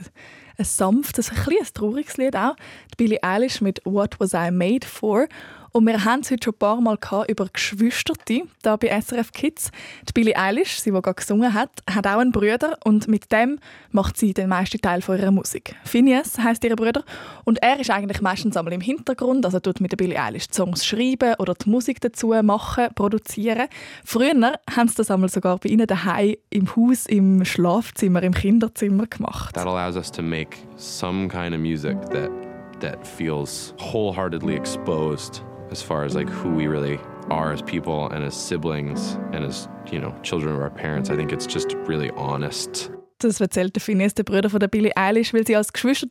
ein 0.58 0.66
sanftes, 0.66 1.32
ein, 1.32 1.38
ein 1.38 1.68
trauriges 1.74 2.18
Lied 2.18 2.36
auch. 2.36 2.56
Billie 2.98 3.24
Eilish 3.24 3.62
mit 3.62 3.82
«What 3.86 4.20
was 4.20 4.34
I 4.34 4.52
made 4.52 4.86
for?» 4.86 5.28
Und 5.72 5.86
wir 5.86 6.04
haben 6.04 6.22
es 6.22 6.32
heute 6.32 6.46
schon 6.46 6.54
ein 6.56 6.60
paar 6.60 6.82
Mal 6.82 6.98
über 7.28 7.48
Geschwisterte, 7.52 8.42
da 8.64 8.76
bei 8.76 8.88
SRF 8.88 9.32
Kids. 9.32 9.72
Die 10.08 10.14
Billie 10.14 10.36
Eilish, 10.36 10.82
die 10.84 10.90
gerade 10.90 11.14
gesungen 11.14 11.54
hat, 11.54 11.70
hat 11.90 12.08
auch 12.08 12.18
einen 12.18 12.32
Bruder 12.32 12.78
und 12.84 13.08
mit 13.08 13.32
dem 13.32 13.60
macht 13.92 14.18
sie 14.18 14.34
den 14.34 14.50
meisten 14.50 14.82
Teil 14.82 15.02
von 15.02 15.20
ihrer 15.20 15.32
Musik. 15.32 15.76
Phineas 15.84 16.40
heißt 16.40 16.64
ihr 16.64 16.76
Bruder 16.76 17.04
und 17.46 17.62
er 17.62 17.80
ist 17.80 17.92
eigentlich 17.92 18.22
meistens 18.22 18.58
einmal 18.58 18.74
im 18.74 18.82
Hintergrund, 18.82 19.46
also 19.46 19.60
tut 19.60 19.80
mit 19.80 19.92
der 19.92 19.98
Billie 19.98 20.20
Eilish 20.20 20.48
die 20.48 20.56
Songs 20.56 20.86
schreiben 20.86 21.36
oder 21.38 21.54
die 21.54 21.70
Musik 21.70 22.02
dazu 22.02 22.34
machen, 22.42 22.88
produzieren. 22.96 23.68
Früher 24.04 24.34
haben 24.76 24.88
sie 24.88 24.96
das 24.96 25.12
einmal 25.12 25.30
sogar 25.30 25.60
bei 25.60 25.70
ihnen 25.70 25.86
daheim 25.86 26.36
im 26.50 26.76
Haus, 26.76 27.06
im 27.06 27.46
Schlafzimmer, 27.46 28.24
im 28.24 28.34
Kinderzimmer 28.34 29.06
gemacht. 29.06 29.54
That 29.54 29.68
allows 29.68 29.96
us 29.96 30.12
to 30.12 30.24
make 30.24 30.58
some 30.78 31.28
kind 31.28 31.54
of 31.54 31.60
music 31.62 31.98
that 32.10 32.32
that 32.80 33.06
feels 33.06 33.74
wholeheartedly 33.78 34.56
exposed 34.56 35.44
as 35.72 35.82
far 35.82 36.04
as 36.04 36.16
like 36.16 36.30
who 36.30 36.50
we 36.50 36.68
really 36.68 37.00
are 37.30 37.54
as 37.54 37.62
people 37.62 38.08
and 38.12 38.24
as 38.24 38.34
siblings 38.34 39.18
and 39.34 39.46
as 39.46 39.68
you 39.92 40.00
know 40.00 40.14
children 40.24 40.56
of 40.56 40.62
our 40.62 40.70
parents. 40.72 41.10
I 41.10 41.16
think 41.16 41.32
it's 41.32 41.48
just 41.48 41.76
really 41.88 42.12
honest. 42.12 42.92
Das 43.20 43.42
erzählt 43.42 43.76
der 43.76 43.82
Phineas, 43.82 44.14
der 44.14 44.24
Bruder 44.24 44.50
von 44.50 44.62
der 44.62 44.70
Billie 44.70 44.96
Eilish, 44.96 45.34
weil 45.34 45.46
sie 45.46 45.58
als 45.58 45.74
Geschwister 45.74 46.08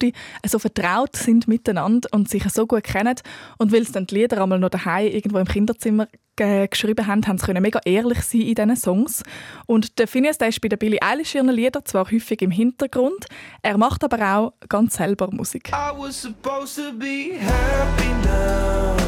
so 0.47 0.59
vertraut 0.59 1.17
sind 1.17 1.49
miteinander 1.49 2.07
und 2.13 2.29
sich 2.29 2.45
so 2.53 2.67
gut 2.67 2.85
kennen. 2.85 3.15
Und 3.57 3.73
weil 3.73 3.85
sie 3.85 3.93
dann 3.93 4.07
die 4.07 4.17
Lieder 4.17 4.43
einmal 4.43 4.59
noch 4.59 4.69
daheim 4.69 5.07
irgendwo 5.07 5.39
im 5.39 5.47
Kinderzimmer 5.47 6.07
äh, 6.39 6.69
geschrieben 6.69 7.07
haben, 7.07 7.27
haben 7.27 7.39
sie 7.39 7.61
mega 7.61 7.81
ehrlich 7.87 8.21
sein 8.21 8.43
in 8.43 8.55
diesen 8.55 8.77
Songs. 8.77 9.23
Und 9.65 9.99
der 9.99 10.07
Phineas 10.07 10.37
der 10.37 10.49
ist 10.49 10.61
bei 10.61 10.69
der 10.69 10.77
Billie 10.77 11.01
Eilish 11.01 11.35
ihren 11.35 11.49
Lieder 11.49 11.83
zwar 11.83 12.11
häufig 12.11 12.43
im 12.43 12.51
Hintergrund, 12.51 13.25
er 13.63 13.79
macht 13.79 14.05
aber 14.05 14.37
auch 14.37 14.53
ganz 14.69 14.97
selber 14.97 15.29
Musik. 15.33 15.71
I 15.71 15.91
was 15.97 16.21
supposed 16.21 16.77
to 16.77 16.93
be 16.93 17.39
happy 17.39 18.09
now. 18.29 19.08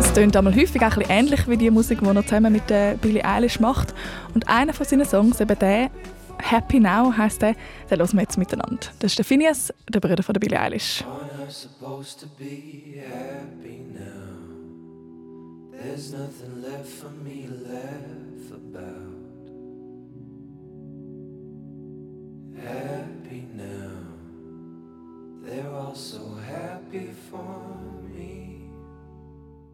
Es 0.00 0.12
klingt 0.12 0.36
einmal 0.36 0.54
häufig 0.54 0.80
auch 0.80 0.92
ein 0.92 0.98
bisschen 0.98 1.10
ähnlich 1.10 1.48
wie 1.48 1.56
die 1.56 1.70
Musik, 1.70 2.00
die 2.00 2.06
er 2.06 2.22
zusammen 2.22 2.52
mit 2.52 2.70
der 2.70 2.94
Billie 2.94 3.24
Eilish 3.24 3.58
macht. 3.58 3.94
Und 4.34 4.48
einer 4.48 4.72
von 4.72 4.86
seinen 4.86 5.04
Songs, 5.06 5.40
eben 5.40 5.58
der 5.58 5.90
Happy 6.40 6.78
Now 6.78 7.12
heisst 7.16 7.42
der, 7.42 7.54
den 7.90 7.98
hören 7.98 8.12
wir 8.12 8.22
jetzt 8.22 8.38
miteinander. 8.38 8.78
Das 9.00 9.12
ist 9.12 9.18
der 9.18 9.24
Phineas, 9.24 9.72
der 9.88 10.00
Bruder 10.00 10.22
von 10.22 10.34
der 10.34 10.40
Billie 10.40 10.60
Eilish. 10.60 11.04
There's 15.84 16.12
nothing 16.12 16.62
left 16.62 16.88
for 16.88 17.10
me 17.10 17.46
to 17.46 17.54
laugh 17.70 18.50
about. 18.52 19.12
Happy 22.56 23.46
now. 23.54 23.93
They're 25.44 25.70
all 25.74 25.94
so 25.94 26.36
happy 26.48 27.10
for 27.30 27.76
me. 28.14 28.62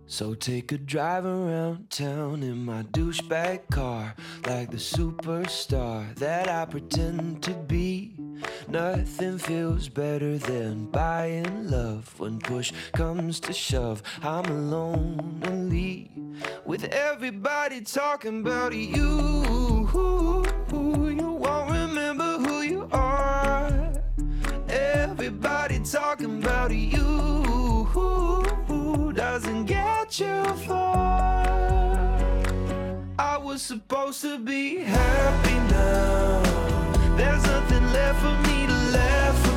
So 0.06 0.34
take 0.34 0.72
a 0.72 0.78
drive 0.78 1.24
around 1.24 1.90
town 1.90 2.42
in 2.42 2.64
my 2.64 2.82
douchebag 2.82 3.70
car, 3.70 4.16
like 4.48 4.72
the 4.72 4.78
superstar 4.78 6.12
that 6.16 6.48
I 6.48 6.64
pretend 6.64 7.44
to 7.44 7.54
be. 7.54 8.16
Nothing 8.66 9.38
feels 9.38 9.88
better 9.88 10.38
than 10.38 10.86
buying 10.86 11.70
love 11.70 12.18
when 12.18 12.40
push 12.40 12.72
comes 12.92 13.38
to 13.40 13.52
shove. 13.52 14.02
I'm 14.22 14.72
lonely 14.72 16.10
with 16.64 16.82
everybody 16.86 17.82
talking 17.82 18.40
about 18.40 18.74
you. 18.74 19.40
You 21.16 21.39
talking 25.92 26.40
about 26.40 26.70
you 26.70 27.00
who 27.00 29.12
doesn't 29.12 29.66
get 29.66 30.20
you 30.20 30.44
far. 30.66 31.44
I 33.18 33.36
was 33.38 33.60
supposed 33.60 34.20
to 34.22 34.38
be 34.38 34.76
happy 34.76 35.58
now. 35.74 36.42
There's 37.16 37.42
nothing 37.42 37.92
left 37.92 38.20
for 38.20 38.48
me 38.48 38.66
to 38.66 38.72
laugh 38.96 39.49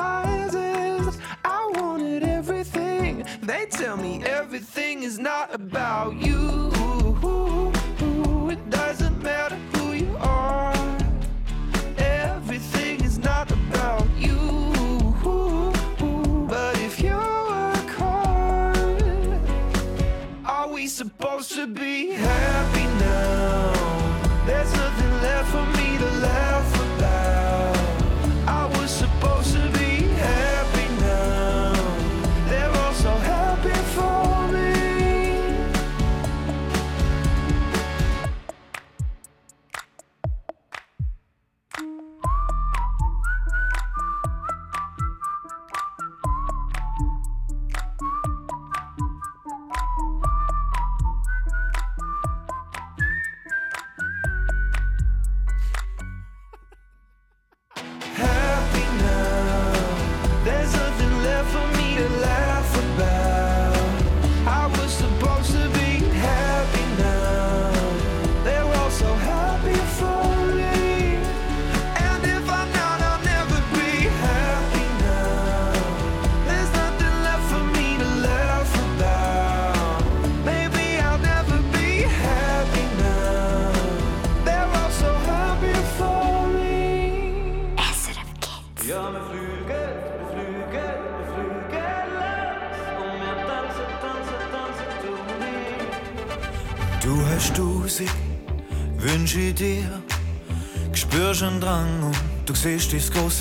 compromises. 0.00 1.18
I 1.44 1.72
wanted 1.74 2.22
everything. 2.22 3.24
They 3.42 3.66
tell 3.66 3.96
me 3.96 4.22
everything 4.24 5.02
is 5.02 5.18
not 5.18 5.54
about 5.54 6.14
you. 6.16 6.49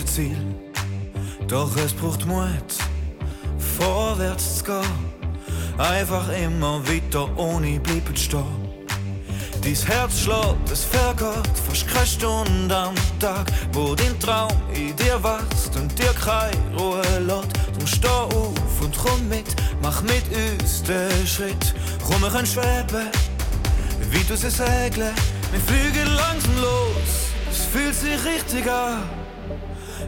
Ziel. 0.10 0.38
Doch 1.48 1.76
es 1.78 1.94
braucht 1.94 2.26
Mut, 2.26 2.72
vorwärts 3.78 4.58
zu 4.58 4.64
gehen, 4.64 5.78
einfach 5.78 6.28
immer 6.30 6.82
weiter 6.88 7.30
ohne 7.38 7.80
bleiben 7.80 8.16
stehen. 8.16 8.70
Dies 9.64 9.88
Herz 9.88 10.22
schlägt, 10.22 10.72
es 10.72 10.84
vergeht 10.84 11.58
fast 11.68 11.88
keine 11.88 12.08
Stunde 12.08 12.76
am 12.76 12.96
Tag, 13.20 13.46
wo 13.74 13.94
dein 13.94 14.20
Traum 14.20 14.52
in 14.74 14.96
dir 14.96 15.22
wächst 15.24 15.76
und 15.76 15.98
dir 16.00 16.14
keine 16.14 16.78
Ruhe 16.78 17.02
lässt. 17.20 17.54
Drum 17.76 17.88
steh 17.88 18.08
auf 18.08 18.82
und 18.82 18.98
komm 18.98 19.28
mit, 19.30 19.56
mach 19.82 20.02
mit 20.04 20.24
uns 20.34 20.82
den 20.84 21.28
Schritt. 21.28 21.76
Komm, 22.08 22.22
wir 22.22 22.30
können 22.30 22.48
schweben, 22.48 23.10
wie 24.12 24.24
du 24.24 24.36
sie 24.36 24.50
segeln. 24.50 25.14
Wir 25.52 25.62
fliegen 25.68 26.16
langsam 26.16 26.62
los, 26.62 27.32
es 27.52 27.66
fühlt 27.66 27.96
sich 27.96 28.18
richtig 28.26 28.70
an. 28.72 29.19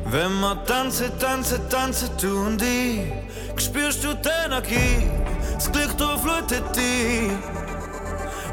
Wenn 0.05 0.39
wir 0.39 0.63
tanzen, 0.65 1.17
tanzen, 1.19 1.69
tanzen, 1.69 2.09
du 2.19 2.45
und 2.45 2.61
ich, 2.61 3.01
spürst 3.55 4.03
du 4.03 4.13
die 4.13 4.29
Energie, 4.45 5.09
das 5.53 5.71
Glück 5.71 5.97
durchflutet 5.97 6.75
dich. 6.75 7.31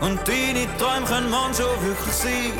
Und 0.00 0.20
deine 0.28 0.66
Träume 0.78 1.06
können 1.06 1.30
manchmal 1.30 1.82
wirklich 1.82 2.14
sein. 2.14 2.52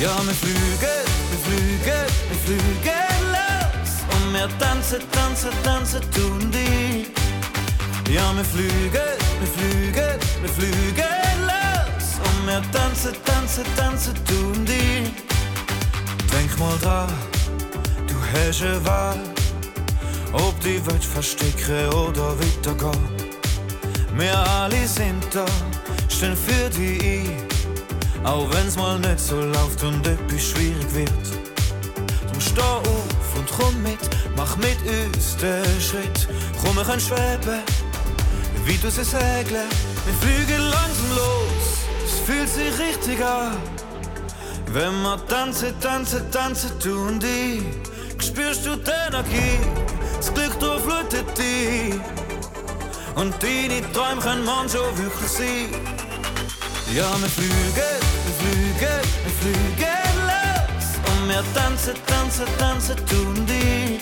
Ja, 0.00 0.16
wir 0.24 0.34
fliegen, 0.34 1.04
wir 1.30 1.38
fliegen, 1.46 2.06
wir 2.28 2.38
fliegen 2.44 3.22
los. 3.32 3.90
Und 4.14 4.32
wir 4.32 4.48
tanzen, 4.58 5.00
tanzen, 5.12 5.50
tanzen, 5.62 6.00
du 6.14 6.26
und 6.26 6.54
ich. 6.54 7.08
Ja, 8.12 8.34
wir 8.34 8.44
fliegen, 8.44 8.92
wir 8.92 9.48
fliegen, 9.56 10.18
wir 10.40 10.48
fliegen 10.48 11.38
los. 11.46 12.18
Und 12.24 12.46
wir 12.46 12.62
tanzen, 12.72 13.12
tanzen, 13.24 13.64
tanzen, 13.76 14.14
du 14.26 14.58
und 14.58 14.68
ich. 14.68 15.12
Denk 16.32 16.58
mal 16.58 16.76
dran 16.82 17.37
eine 18.34 18.84
Wahl, 18.84 19.18
ob 20.32 20.60
die 20.60 20.84
Welt 20.86 21.04
verstecken 21.04 21.88
oder 21.88 22.34
weitergehen. 22.38 23.08
Wir 24.16 24.36
alle 24.36 24.86
sind 24.86 25.24
da, 25.32 25.46
stehen 26.08 26.36
für 26.36 26.68
die 26.70 26.98
ein, 27.22 28.26
auch 28.26 28.46
wenn's 28.52 28.76
mal 28.76 28.98
nicht 28.98 29.20
so 29.20 29.40
läuft 29.40 29.82
und 29.82 30.06
etwas 30.06 30.42
schwierig 30.42 30.94
wird. 30.94 31.10
Drum 32.26 32.40
steh 32.40 32.60
auf 32.60 33.36
und 33.36 33.48
komm 33.56 33.82
mit, 33.82 33.98
mach 34.36 34.56
mit 34.56 34.78
uns 34.82 35.36
den 35.36 35.80
Schritt. 35.80 36.28
Komm, 36.62 36.76
wir 36.76 36.84
können 36.84 37.00
schweben, 37.00 37.62
wie 38.64 38.76
du 38.76 38.90
sie 38.90 39.04
segeln. 39.04 39.70
Wir 40.04 40.14
fliegen 40.20 40.62
langsam 40.62 41.10
los, 41.16 41.86
es 42.04 42.18
fühlt 42.26 42.48
sich 42.48 42.78
richtig 42.78 43.24
an. 43.24 43.56
Wenn 44.72 45.00
wir 45.02 45.26
tanzen, 45.28 45.72
tanzen, 45.80 46.30
tanzen, 46.30 46.70
du 46.82 47.06
und 47.06 47.24
spürst 48.22 48.66
du 48.66 48.76
die 48.76 48.90
Energie, 49.06 49.58
das 50.16 50.32
Glück 50.32 50.58
durchflutet 50.58 51.26
dich. 51.36 51.94
Und 53.14 53.34
deine 53.42 53.80
Träume 53.92 54.20
können 54.20 54.44
manchmal 54.44 54.96
wirklich 54.96 55.30
sein. 55.30 55.98
Ja, 56.94 57.10
wir 57.20 57.28
fliegen, 57.28 57.98
wir 58.24 58.34
fliegen, 58.40 59.00
wir 59.24 59.34
fliegen 59.40 60.08
los. 60.30 60.86
Und 61.06 61.28
wir 61.28 61.44
tanzen, 61.54 61.94
tanzen, 62.06 62.46
tanzen, 62.58 62.96
tun 63.06 63.46
die. 63.46 64.00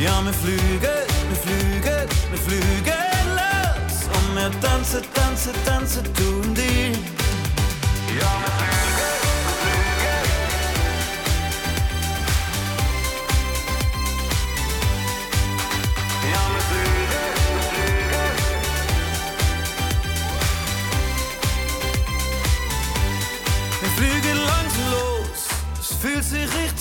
Ja, 0.00 0.22
wir 0.24 0.32
fliegen, 0.32 0.80
wir 0.80 1.38
fliegen, 1.44 2.08
wir 2.30 2.38
fliegen 2.38 3.26
los. 3.34 4.08
Und 4.16 4.36
wir 4.36 4.60
tanzen, 4.60 5.02
tanzen, 5.14 5.52
tanzen, 5.64 6.04
tun 6.14 6.54
die. 6.54 6.92
Ja, 8.18 8.30
wir 8.42 8.52
fliegen. 8.58 9.01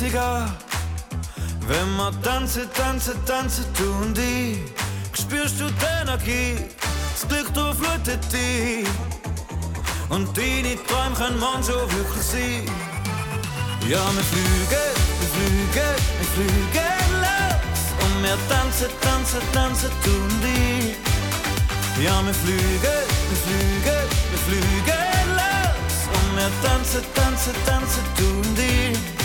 An. 0.10 0.52
Wenn 1.68 1.96
wir 1.96 2.12
tanzen, 2.24 2.68
tanzen, 2.74 3.14
tanzen, 3.26 3.66
tun 3.76 4.14
die, 4.16 4.66
spürst 5.14 5.60
du 5.60 5.66
die 5.66 5.86
Energie, 6.02 6.58
das 7.14 7.28
Glück 7.28 7.54
durchflutet 7.54 8.20
dich. 8.34 8.88
Und 10.10 10.36
deine 10.36 10.76
Träume 10.88 11.16
können 11.16 11.40
manchmal 11.40 11.86
wirklich 11.92 12.24
sein. 12.24 12.66
Ja, 13.88 14.02
wir 14.16 14.24
fliegen, 14.32 14.88
wir 15.20 15.30
fliegen, 15.36 15.96
wir 16.18 16.30
fliegen 16.34 17.10
los. 17.22 17.82
Und 18.04 18.24
wir 18.24 18.38
tanzen, 18.50 18.90
tanzen, 19.02 19.42
tanzen, 19.54 19.92
tun 20.04 20.30
die. 20.42 20.96
Ja, 22.04 22.26
wir 22.26 22.34
fliegen, 22.34 23.02
wir 23.30 23.40
fliegen, 23.46 24.02
wir 24.32 24.42
fliegen 24.48 25.26
los. 25.40 25.98
Und 26.16 26.38
wir 26.38 26.52
tanzen, 26.68 27.04
tanzen, 27.14 27.54
tanzen, 27.66 28.04
tun 28.18 28.56
die. 28.56 29.21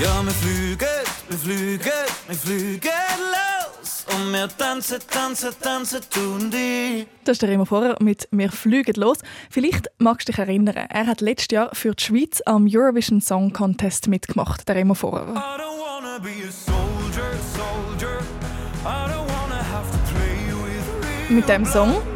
Ja, 0.00 0.24
wir 0.24 0.32
fliegen, 0.32 0.88
wir 1.28 1.38
fliegen, 1.38 1.92
wir 2.26 2.36
fliegen 2.36 2.90
los. 3.30 4.04
Und 4.12 4.32
wir 4.32 4.48
tanzen, 4.48 4.98
tanzen, 5.08 5.50
tanzen, 5.60 6.00
tun 6.10 6.50
die. 6.50 7.06
Das 7.24 7.34
ist 7.34 7.42
der 7.42 7.50
Remo 7.50 7.64
Vorher 7.64 7.96
mit 8.00 8.28
«Wir 8.32 8.50
fliegen 8.50 9.00
los». 9.00 9.18
Vielleicht 9.50 9.88
magst 9.98 10.28
du 10.28 10.32
dich 10.32 10.38
erinnern, 10.40 10.74
er 10.74 11.06
hat 11.06 11.20
letztes 11.20 11.54
Jahr 11.54 11.70
für 11.74 11.94
die 11.94 12.02
Schweiz 12.02 12.42
am 12.44 12.66
Eurovision 12.68 13.20
Song 13.20 13.52
Contest 13.52 14.08
mitgemacht, 14.08 14.68
der 14.68 14.74
Remo 14.74 14.94
Vorher. 14.94 15.32
Mit 21.28 21.48
dem 21.48 21.64
Song 21.64 22.13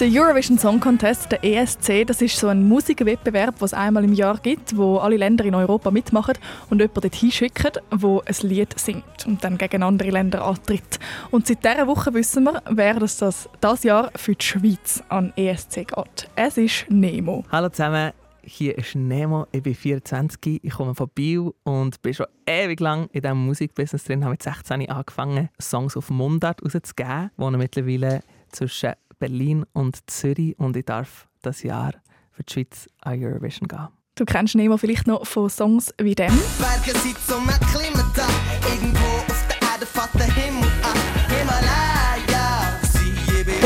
der 0.00 0.08
Eurovision 0.10 0.58
Song 0.58 0.80
Contest, 0.80 1.30
der 1.30 1.44
ESC, 1.44 2.04
das 2.06 2.20
ist 2.20 2.36
so 2.36 2.48
ein 2.48 2.66
Musikwettbewerb, 2.66 3.58
den 3.58 3.64
es 3.64 3.74
einmal 3.74 4.02
im 4.02 4.12
Jahr 4.12 4.38
gibt, 4.38 4.76
wo 4.76 4.98
alle 4.98 5.16
Länder 5.16 5.44
in 5.44 5.54
Europa 5.54 5.90
mitmachen 5.90 6.34
und 6.68 6.80
jemanden 6.80 7.02
dorthin 7.02 7.30
schicken, 7.30 7.70
der 7.92 8.20
ein 8.26 8.48
Lied 8.48 8.78
singt 8.78 9.26
und 9.26 9.44
dann 9.44 9.56
gegen 9.56 9.84
andere 9.84 10.10
Länder 10.10 10.44
antritt. 10.44 10.98
Und 11.30 11.46
seit 11.46 11.64
dieser 11.64 11.86
Woche 11.86 12.12
wissen 12.12 12.44
wir, 12.44 12.62
wer 12.70 12.94
das, 12.94 13.48
das 13.60 13.84
Jahr 13.84 14.10
für 14.16 14.34
die 14.34 14.44
Schweiz 14.44 15.02
an 15.10 15.32
ESC 15.36 15.86
geht. 15.86 16.28
Es 16.34 16.56
ist 16.56 16.86
Nemo. 16.88 17.44
Hallo 17.52 17.68
zusammen, 17.68 18.12
hier 18.42 18.76
ist 18.76 18.96
Nemo, 18.96 19.46
ich 19.52 19.62
bin 19.62 19.74
24, 19.74 20.60
ich 20.64 20.72
komme 20.72 20.94
von 20.96 21.08
Bio 21.14 21.54
und 21.62 22.02
bin 22.02 22.14
schon 22.14 22.26
ewig 22.46 22.80
lang 22.80 23.08
in 23.12 23.22
diesem 23.22 23.46
Musikbusiness 23.46 24.04
drin. 24.04 24.20
Ich 24.20 24.24
habe 24.24 24.32
mit 24.32 24.42
16 24.42 24.90
angefangen, 24.90 25.50
Songs 25.60 25.96
auf 25.96 26.10
Mundart 26.10 26.62
rauszugeben, 26.64 27.30
die 27.38 27.56
mittlerweile 27.56 28.22
zwischen 28.50 28.92
Berlin 29.24 29.64
und 29.72 30.10
Zürich 30.10 30.58
und 30.58 30.76
ich 30.76 30.84
darf 30.84 31.28
das 31.40 31.62
Jahr 31.62 31.92
für 32.30 32.42
die 32.42 32.52
Schweiz 32.52 32.90
an 33.00 33.24
Eurovision 33.24 33.66
gehen. 33.66 33.88
Du 34.16 34.26
kennst 34.26 34.54
Nemo 34.54 34.76
vielleicht 34.76 35.06
noch 35.06 35.26
von 35.26 35.48
Songs 35.48 35.94
wie 35.96 36.14
dem. 36.14 36.30
Berge 36.58 36.98
sind 36.98 37.16
zum 37.26 37.48
Erklimmen 37.48 38.04
da, 38.14 38.28
irgendwo 38.70 39.06
auf 39.06 39.46
der 39.48 39.62
Erde 39.66 39.86
fährt 39.86 40.12
der 40.12 40.26
Himmel 40.26 40.68
an. 40.82 40.98
Himalaya, 41.30 42.78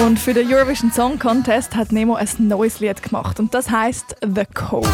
Und 0.06 0.20
für 0.20 0.32
den 0.32 0.46
Eurovision 0.46 0.92
Song 0.92 1.18
Contest 1.18 1.74
hat 1.74 1.90
Nemo 1.90 2.14
ein 2.14 2.28
neues 2.38 2.78
Lied 2.78 3.02
gemacht 3.02 3.40
und 3.40 3.52
das 3.52 3.68
heißt 3.68 4.14
The 4.22 4.44
Code. 4.54 4.88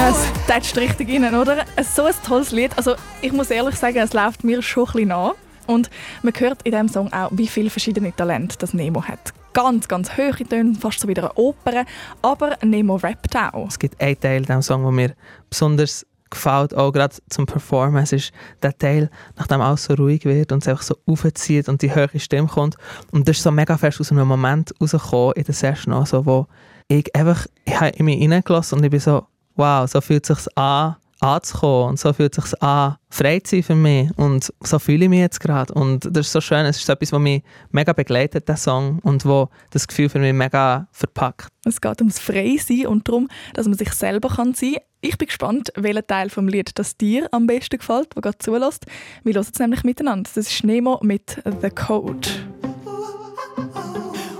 Es 0.00 0.16
tätscht 0.46 0.76
richtig 0.78 1.10
rein, 1.10 1.34
oder? 1.34 1.64
So 1.82 2.04
ein 2.04 2.14
tolles 2.24 2.52
Lied. 2.52 2.70
Also 2.76 2.94
ich 3.20 3.32
muss 3.32 3.50
ehrlich 3.50 3.74
sagen, 3.74 3.96
es 3.98 4.12
läuft 4.12 4.44
mir 4.44 4.62
schon 4.62 4.84
ein 4.84 4.92
bisschen 4.92 5.08
nach. 5.08 5.34
Und 5.66 5.90
man 6.22 6.32
hört 6.38 6.62
in 6.62 6.70
diesem 6.70 6.88
Song 6.88 7.12
auch, 7.12 7.30
wie 7.32 7.48
viele 7.48 7.68
verschiedene 7.68 8.14
Talente 8.14 8.56
das 8.58 8.72
Nemo 8.72 9.02
hat. 9.02 9.34
Ganz, 9.52 9.88
ganz 9.88 10.16
hohe 10.16 10.32
Töne, 10.32 10.74
fast 10.76 11.00
so 11.00 11.08
wie 11.08 11.16
eine 11.16 11.32
Oper. 11.34 11.84
Aber 12.22 12.56
Nemo 12.62 12.94
rappt 12.96 13.36
auch. 13.36 13.66
Es 13.68 13.78
gibt 13.78 14.00
einen 14.00 14.18
Teil 14.18 14.38
in 14.38 14.44
diesem 14.44 14.62
Song, 14.62 14.82
der 14.82 14.92
mir 14.92 15.14
besonders 15.50 16.06
gefällt, 16.30 16.74
auch 16.74 16.92
gerade 16.92 17.16
zum 17.28 17.46
Performen. 17.46 18.02
Es 18.02 18.12
ist 18.12 18.32
der 18.62 18.78
Teil, 18.78 19.10
nachdem 19.36 19.60
alles 19.60 19.84
so 19.84 19.94
ruhig 19.94 20.24
wird 20.24 20.52
und 20.52 20.62
es 20.62 20.68
einfach 20.68 20.82
so 20.82 20.96
aufzieht 21.06 21.68
und 21.68 21.82
die 21.82 21.94
hohe 21.94 22.08
Stimme 22.18 22.48
kommt. 22.48 22.76
Und 23.10 23.28
das 23.28 23.38
ist 23.38 23.42
so 23.42 23.50
mega 23.50 23.76
fest 23.76 24.00
aus 24.00 24.12
einem 24.12 24.28
Moment 24.28 24.72
rausgekommen 24.80 25.32
in 25.34 25.44
der 25.44 25.54
Session, 25.54 25.92
also, 25.92 26.24
wo 26.24 26.46
ich 26.86 27.14
einfach 27.14 27.46
ich 27.64 27.80
in 27.98 28.04
mich 28.04 28.30
reingelassen 28.30 28.78
und 28.78 28.84
ich 28.84 28.90
bin 28.90 29.00
so, 29.00 29.26
wow, 29.58 29.88
so 29.88 30.00
fühlt 30.00 30.28
es 30.30 30.44
sich 30.44 30.56
an, 30.56 30.96
anzukommen 31.20 31.90
und 31.90 31.98
so 31.98 32.12
fühlt 32.12 32.38
es 32.38 32.44
sich 32.44 32.62
an, 32.62 32.96
frei 33.10 33.40
zu 33.40 33.56
sein 33.56 33.62
für 33.62 33.74
mich 33.74 34.10
und 34.16 34.52
so 34.60 34.78
fühle 34.78 35.04
ich 35.04 35.08
mich 35.10 35.18
jetzt 35.18 35.40
gerade 35.40 35.74
und 35.74 36.04
das 36.04 36.26
ist 36.26 36.32
so 36.32 36.40
schön, 36.40 36.64
es 36.64 36.78
ist 36.78 36.88
etwas, 36.88 37.12
was 37.12 37.20
mich 37.20 37.42
mega 37.70 37.92
begleitet, 37.92 38.48
der 38.48 38.56
Song 38.56 39.00
und 39.00 39.24
wo 39.24 39.48
das 39.70 39.88
Gefühl 39.88 40.08
für 40.08 40.20
mich 40.20 40.32
mega 40.32 40.86
verpackt. 40.92 41.48
Es 41.64 41.80
geht 41.80 42.00
ums 42.00 42.18
Freisein 42.20 42.86
und 42.86 43.08
darum, 43.08 43.28
dass 43.54 43.66
man 43.66 43.76
sich 43.76 43.92
selber 43.92 44.28
kann 44.28 44.54
sein 44.54 44.74
kann. 44.74 44.82
Ich 45.00 45.18
bin 45.18 45.26
gespannt, 45.26 45.72
welcher 45.76 46.06
Teil 46.06 46.30
vom 46.30 46.48
Lied 46.48 46.70
das 46.76 46.96
dir 46.96 47.28
am 47.32 47.46
besten 47.46 47.78
gefällt, 47.78 48.14
der 48.14 48.22
gerade 48.22 48.38
zulässt. 48.38 48.86
Wir 49.22 49.34
hören 49.34 49.46
es 49.52 49.58
nämlich 49.58 49.84
miteinander. 49.84 50.28
Das 50.34 50.50
ist 50.50 50.64
Nemo 50.64 50.98
mit 51.02 51.40
«The 51.60 51.70
Code». 51.70 52.28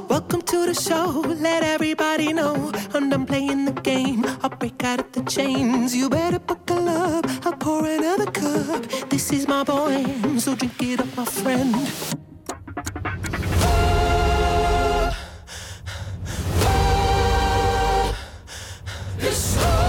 Welcome 0.09 0.41
to 0.43 0.65
the 0.65 0.75
show. 0.75 1.21
Let 1.39 1.63
everybody 1.63 2.33
know 2.33 2.73
I'm 2.95 3.11
done 3.11 3.27
playing 3.27 3.67
the 3.67 3.73
game. 3.73 4.25
I'll 4.43 4.49
break 4.49 4.83
out 4.83 5.01
of 5.01 5.13
the 5.13 5.23
chains. 5.23 5.95
You 5.95 6.09
better 6.09 6.39
buckle 6.39 6.89
up. 6.89 7.27
I'll 7.45 7.53
pour 7.53 7.85
another 7.85 8.31
cup. 8.31 8.83
This 9.11 9.31
is 9.33 9.47
my 9.47 9.65
poem, 9.65 10.41
so 10.41 10.55
drink 10.55 10.83
it 10.83 11.01
up, 11.01 11.15
my 11.15 11.25
friend. 11.27 11.75
This 19.19 19.37
story 19.37 19.88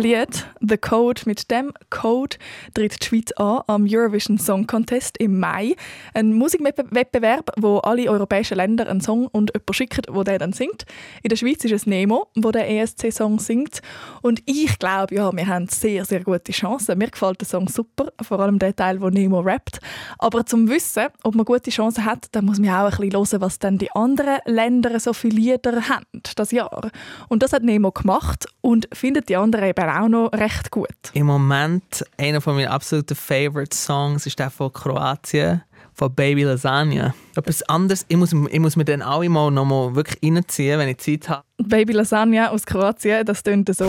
Lied 0.00 0.34
«The 0.68 0.76
Code», 0.76 1.22
mit 1.26 1.50
dem 1.50 1.72
Code 1.90 2.36
tritt 2.74 3.00
die 3.00 3.06
Schweiz 3.06 3.32
an 3.32 3.62
am 3.66 3.86
Eurovision 3.88 4.38
Song 4.38 4.66
Contest 4.66 5.18
im 5.18 5.38
Mai. 5.38 5.76
Ein 6.14 6.32
Musikwettbewerb, 6.32 7.52
wo 7.58 7.78
alle 7.78 8.08
europäischen 8.10 8.56
Länder 8.56 8.88
einen 8.88 9.00
Song 9.00 9.26
und 9.28 9.52
jemanden 9.54 9.74
schicken, 9.74 10.02
der 10.14 10.24
den 10.24 10.38
dann 10.38 10.52
singt. 10.52 10.84
In 11.22 11.28
der 11.28 11.36
Schweiz 11.36 11.64
ist 11.64 11.72
es 11.72 11.86
Nemo, 11.86 12.28
wo 12.36 12.50
der 12.50 12.68
ESC-Song 12.70 13.38
singt. 13.38 13.80
Und 14.22 14.42
ich 14.46 14.78
glaube, 14.78 15.14
ja, 15.14 15.32
wir 15.32 15.46
haben 15.46 15.68
sehr, 15.68 16.04
sehr 16.04 16.22
gute 16.22 16.52
Chancen. 16.52 16.98
Mir 16.98 17.10
gefällt 17.10 17.40
der 17.40 17.48
Song 17.48 17.68
super, 17.68 18.12
vor 18.22 18.40
allem 18.40 18.58
der 18.58 18.74
Teil, 18.74 19.00
wo 19.00 19.10
Nemo 19.10 19.40
rappt. 19.40 19.80
Aber 20.18 20.46
zum 20.46 20.68
Wissen, 20.68 21.06
ob 21.22 21.34
man 21.34 21.44
gute 21.44 21.70
Chancen 21.70 22.04
hat, 22.04 22.28
dann 22.32 22.44
muss 22.44 22.58
man 22.58 22.70
auch 22.70 22.84
ein 22.84 23.10
bisschen 23.10 23.12
hören, 23.12 23.40
was 23.40 23.58
dann 23.58 23.78
die 23.78 23.90
anderen 23.92 24.38
Länder 24.46 24.98
so 25.00 25.12
viele 25.12 25.36
Lieder 25.36 25.88
haben 25.88 26.04
das 26.36 26.50
Jahr. 26.50 26.90
Und 27.28 27.42
das 27.42 27.52
hat 27.52 27.62
Nemo 27.62 27.90
gemacht 27.90 28.46
und 28.60 28.88
findet 28.92 29.28
die 29.28 29.36
anderen 29.36 29.68
eben 29.68 29.88
auch 29.88 30.08
noch 30.08 30.32
recht 30.32 30.53
gut. 30.70 30.88
Im 31.12 31.26
Moment 31.26 32.04
einer 32.18 32.40
von 32.40 32.56
meinen 32.56 32.68
absoluten 32.68 33.14
Favorite 33.14 33.76
Songs 33.76 34.26
ist 34.26 34.38
der 34.38 34.50
von 34.50 34.72
Kroatien, 34.72 35.62
von 35.92 36.14
Baby 36.14 36.42
Lasagna. 36.42 37.14
Etwas 37.36 37.62
anderes, 37.62 38.04
ich 38.08 38.16
muss, 38.16 38.32
ich 38.32 38.60
muss 38.60 38.76
mir 38.76 38.84
den 38.84 39.02
alle 39.02 39.28
mal 39.28 39.50
noch 39.50 39.64
mal 39.64 39.94
wirklich 39.94 40.18
reinziehen, 40.22 40.78
wenn 40.78 40.88
ich 40.88 40.98
Zeit 40.98 41.28
habe. 41.28 41.44
Baby 41.58 41.92
Lasagna 41.92 42.50
aus 42.50 42.66
Kroatien, 42.66 43.24
das 43.24 43.42
tönt 43.42 43.74
so. 43.74 43.88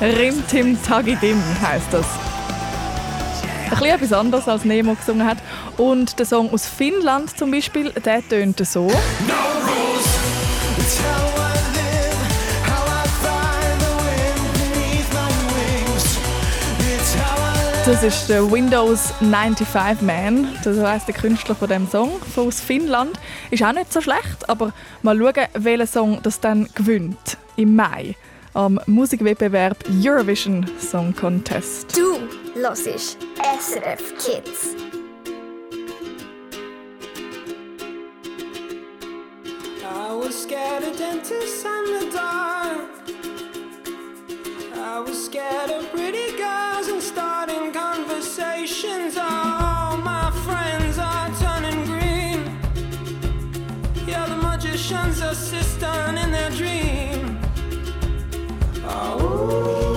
Rim 0.00 0.42
Tim 0.48 0.82
Tagidim 0.82 1.42
heisst 1.62 1.86
das. 1.90 2.06
Ein 3.64 3.70
bisschen 3.70 3.86
etwas 3.86 4.12
anderes 4.12 4.48
als 4.48 4.64
Nemo 4.64 4.94
gesungen 4.94 5.26
hat. 5.26 5.38
Und 5.76 6.18
der 6.18 6.26
Song 6.26 6.50
aus 6.52 6.66
Finnland 6.66 7.36
zum 7.36 7.50
Beispiel, 7.50 7.90
der 7.90 8.26
tönt 8.26 8.64
so. 8.66 8.90
Das 17.86 18.02
ist 18.02 18.28
der 18.28 18.50
Windows 18.50 19.12
95 19.20 20.02
Man, 20.02 20.48
das 20.64 20.76
heisst 20.76 21.06
der 21.06 21.14
Künstler 21.14 21.54
von 21.54 21.68
dem 21.68 21.88
Song 21.88 22.20
von 22.34 22.48
aus 22.48 22.60
Finnland. 22.60 23.12
Ist 23.52 23.62
auch 23.62 23.72
nicht 23.72 23.92
so 23.92 24.00
schlecht, 24.00 24.48
aber 24.48 24.72
mal 25.02 25.16
schauen, 25.16 25.46
welcher 25.54 25.86
Song 25.86 26.18
das 26.20 26.40
dann 26.40 26.68
gewinnt 26.74 27.38
im 27.54 27.76
Mai 27.76 28.16
am 28.54 28.80
Musikwettbewerb 28.86 29.84
Eurovision 30.02 30.66
Song 30.80 31.14
Contest. 31.14 31.96
Du 31.96 32.18
hörst 32.60 32.86
SRF 32.86 34.14
Kids. 34.18 34.74
I 39.84 40.12
was 40.12 40.42
scared 40.42 40.82
of 40.82 40.98
dentists 40.98 41.64
and 41.64 42.00
the 42.00 42.16
dark. 42.16 43.15
I 44.88 45.00
was 45.00 45.24
scared 45.24 45.70
of 45.72 45.90
pretty 45.90 46.36
girls 46.36 46.86
and 46.86 47.02
starting 47.02 47.72
conversations. 47.72 49.16
All 49.16 49.96
my 49.96 50.30
friends 50.44 50.96
are 50.96 51.28
turning 51.40 51.84
green. 51.86 52.56
Yeah, 54.06 54.26
the 54.26 54.36
magician's 54.36 55.20
assistant 55.20 56.18
in 56.18 56.30
their 56.30 56.50
dream. 56.50 57.40
Oh, 58.84 59.95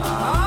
啊。 0.00 0.37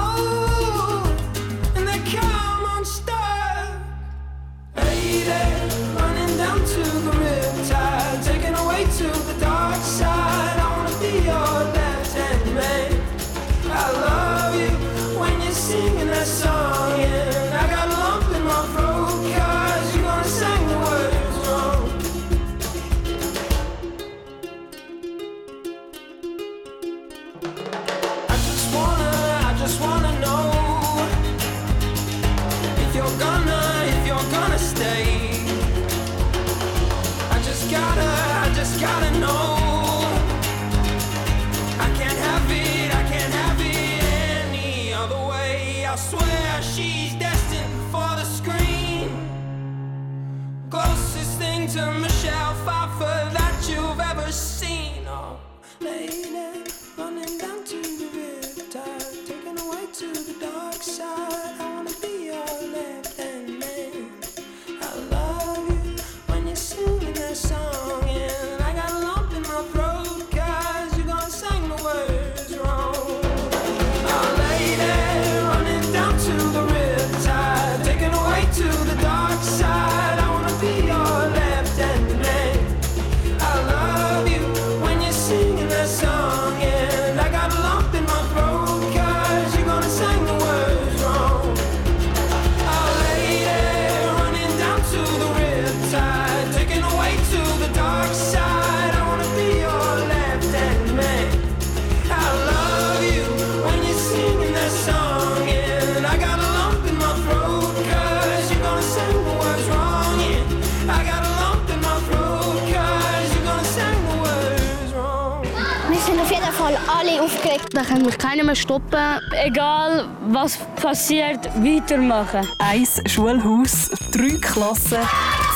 alle 117.02 117.22
aufgeregt. 117.22 117.70
Da 117.74 117.82
kann 117.84 118.04
mich 118.04 118.18
keiner 118.18 118.44
mehr 118.44 118.56
stoppen. 118.56 119.20
Egal, 119.44 120.08
was 120.30 120.58
passiert, 120.76 121.46
weitermachen. 121.56 122.48
Eins 122.60 123.02
Schulhaus, 123.08 123.90
drei 124.12 124.38
Klassen, 124.40 125.00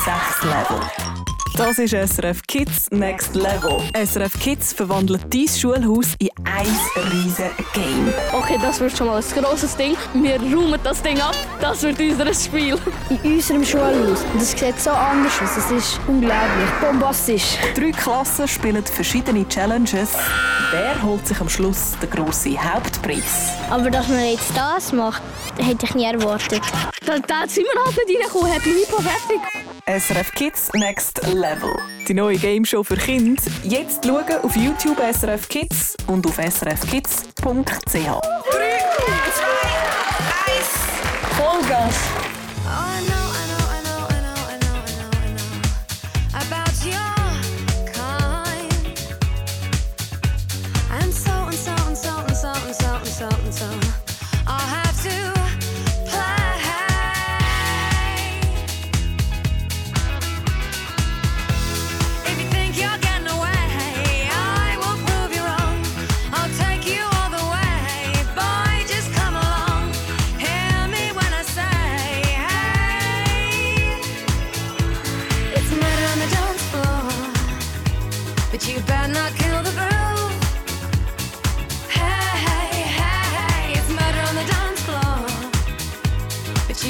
sechs 0.04 0.42
Level. 0.42 1.15
Das 1.56 1.78
ist 1.78 1.94
SRF 1.94 2.42
Kids 2.46 2.90
Next 2.90 3.34
Level. 3.34 3.80
SRF 3.94 4.38
Kids 4.40 4.74
verwandelt 4.74 5.22
dein 5.32 5.48
Schulhaus 5.48 6.14
in 6.18 6.28
ein 6.44 6.66
riesen 7.10 7.50
Game. 7.72 8.12
Okay, 8.34 8.58
das 8.60 8.78
wird 8.78 8.94
schon 8.94 9.06
mal 9.06 9.22
ein 9.22 9.42
grosses 9.42 9.74
Ding. 9.74 9.96
Wir 10.12 10.38
räumen 10.38 10.78
das 10.84 11.00
Ding 11.00 11.18
ab. 11.18 11.34
Das 11.58 11.82
wird 11.82 11.98
unser 11.98 12.34
Spiel. 12.34 12.76
In 13.08 13.36
unserem 13.36 13.64
Schulhaus. 13.64 14.22
Das 14.34 14.50
sieht 14.50 14.78
so 14.78 14.90
anders 14.90 15.40
aus. 15.40 15.56
Es 15.56 15.70
ist 15.70 16.00
unglaublich. 16.06 16.68
Bombastisch. 16.82 17.56
Drei 17.74 17.90
Klassen 17.90 18.46
spielen 18.46 18.84
verschiedene 18.84 19.48
Challenges. 19.48 20.10
Wer 20.72 21.02
holt 21.02 21.26
sich 21.26 21.40
am 21.40 21.48
Schluss 21.48 21.92
den 22.02 22.10
grossen 22.10 22.62
Hauptpreis? 22.62 23.52
Aber 23.70 23.90
dass 23.90 24.08
man 24.08 24.22
jetzt 24.26 24.52
das 24.54 24.92
macht, 24.92 25.22
hätte 25.56 25.86
ich 25.86 25.94
nie 25.94 26.04
erwartet. 26.04 26.60
Da, 27.06 27.18
da 27.18 27.48
sind 27.48 27.64
wir 27.72 27.82
halt 27.82 27.96
nicht 28.06 28.20
reingekommen, 28.20 28.52
hat 28.54 28.66
mich 28.66 28.74
nicht 28.74 28.90
perfekt. 28.90 29.65
SRF 29.88 30.32
Kids 30.32 30.72
Next 30.74 31.24
Level. 31.28 31.78
Die 32.08 32.14
neue 32.14 32.36
Gameshow 32.38 32.82
für 32.82 32.96
Kinder. 32.96 33.40
Jetzt 33.62 34.04
schauen 34.04 34.24
auf 34.42 34.56
YouTube 34.56 34.98
SRF 34.98 35.48
Kids 35.48 35.96
und 36.08 36.26
auf 36.26 36.38
srfkids.ch. 36.38 37.44
3, 37.44 37.92
2, 37.92 38.00
1, 38.02 38.20
Vollgas! 41.36 41.94
Oh 42.64 43.08
no. 43.08 43.15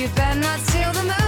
You 0.06 0.12
better 0.12 0.38
not 0.38 0.60
steal 0.60 0.92
the 0.92 1.02
moon. 1.02 1.25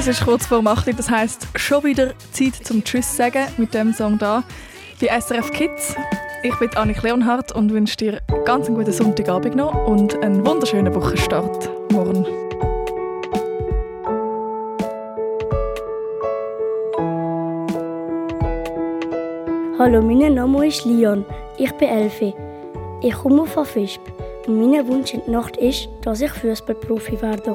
es 0.00 0.08
ist 0.08 0.24
kurz 0.24 0.46
vor 0.46 0.66
8 0.66 0.86
Uhr, 0.86 0.94
das 0.94 1.10
heisst 1.10 1.46
schon 1.56 1.84
wieder 1.84 2.14
Zeit 2.32 2.54
zum 2.54 2.82
Tschüss 2.82 3.18
sagen 3.18 3.46
mit 3.58 3.74
dem 3.74 3.92
Song 3.92 4.16
da 4.16 4.42
bei 4.98 5.08
SRF 5.08 5.50
Kids. 5.50 5.94
Ich 6.42 6.54
bin 6.58 6.74
Annik 6.74 7.02
Leonhardt 7.02 7.52
und 7.52 7.70
wünsche 7.70 7.98
dir 7.98 8.20
ganz 8.46 8.66
einen 8.66 8.76
guten 8.76 8.92
Sonntagabend 8.92 9.56
noch 9.56 9.74
und 9.86 10.16
einen 10.22 10.46
wunderschönen 10.46 10.94
Wochenstart 10.94 11.68
morgen. 11.92 12.24
Hallo, 19.78 20.00
mein 20.00 20.32
Name 20.32 20.66
ist 20.66 20.86
Leon. 20.86 21.26
Ich 21.58 21.72
bin 21.72 21.88
Elfi. 21.90 22.34
Ich 23.02 23.14
komme 23.14 23.44
von 23.44 23.66
Fischb. 23.66 24.00
Und 24.46 24.58
mein 24.58 24.88
Wunsch 24.88 25.12
in 25.12 25.20
der 25.26 25.34
Nacht 25.34 25.58
ist, 25.58 25.90
dass 26.00 26.22
ich 26.22 26.30
Fußballprofi 26.30 27.20
werde. 27.20 27.54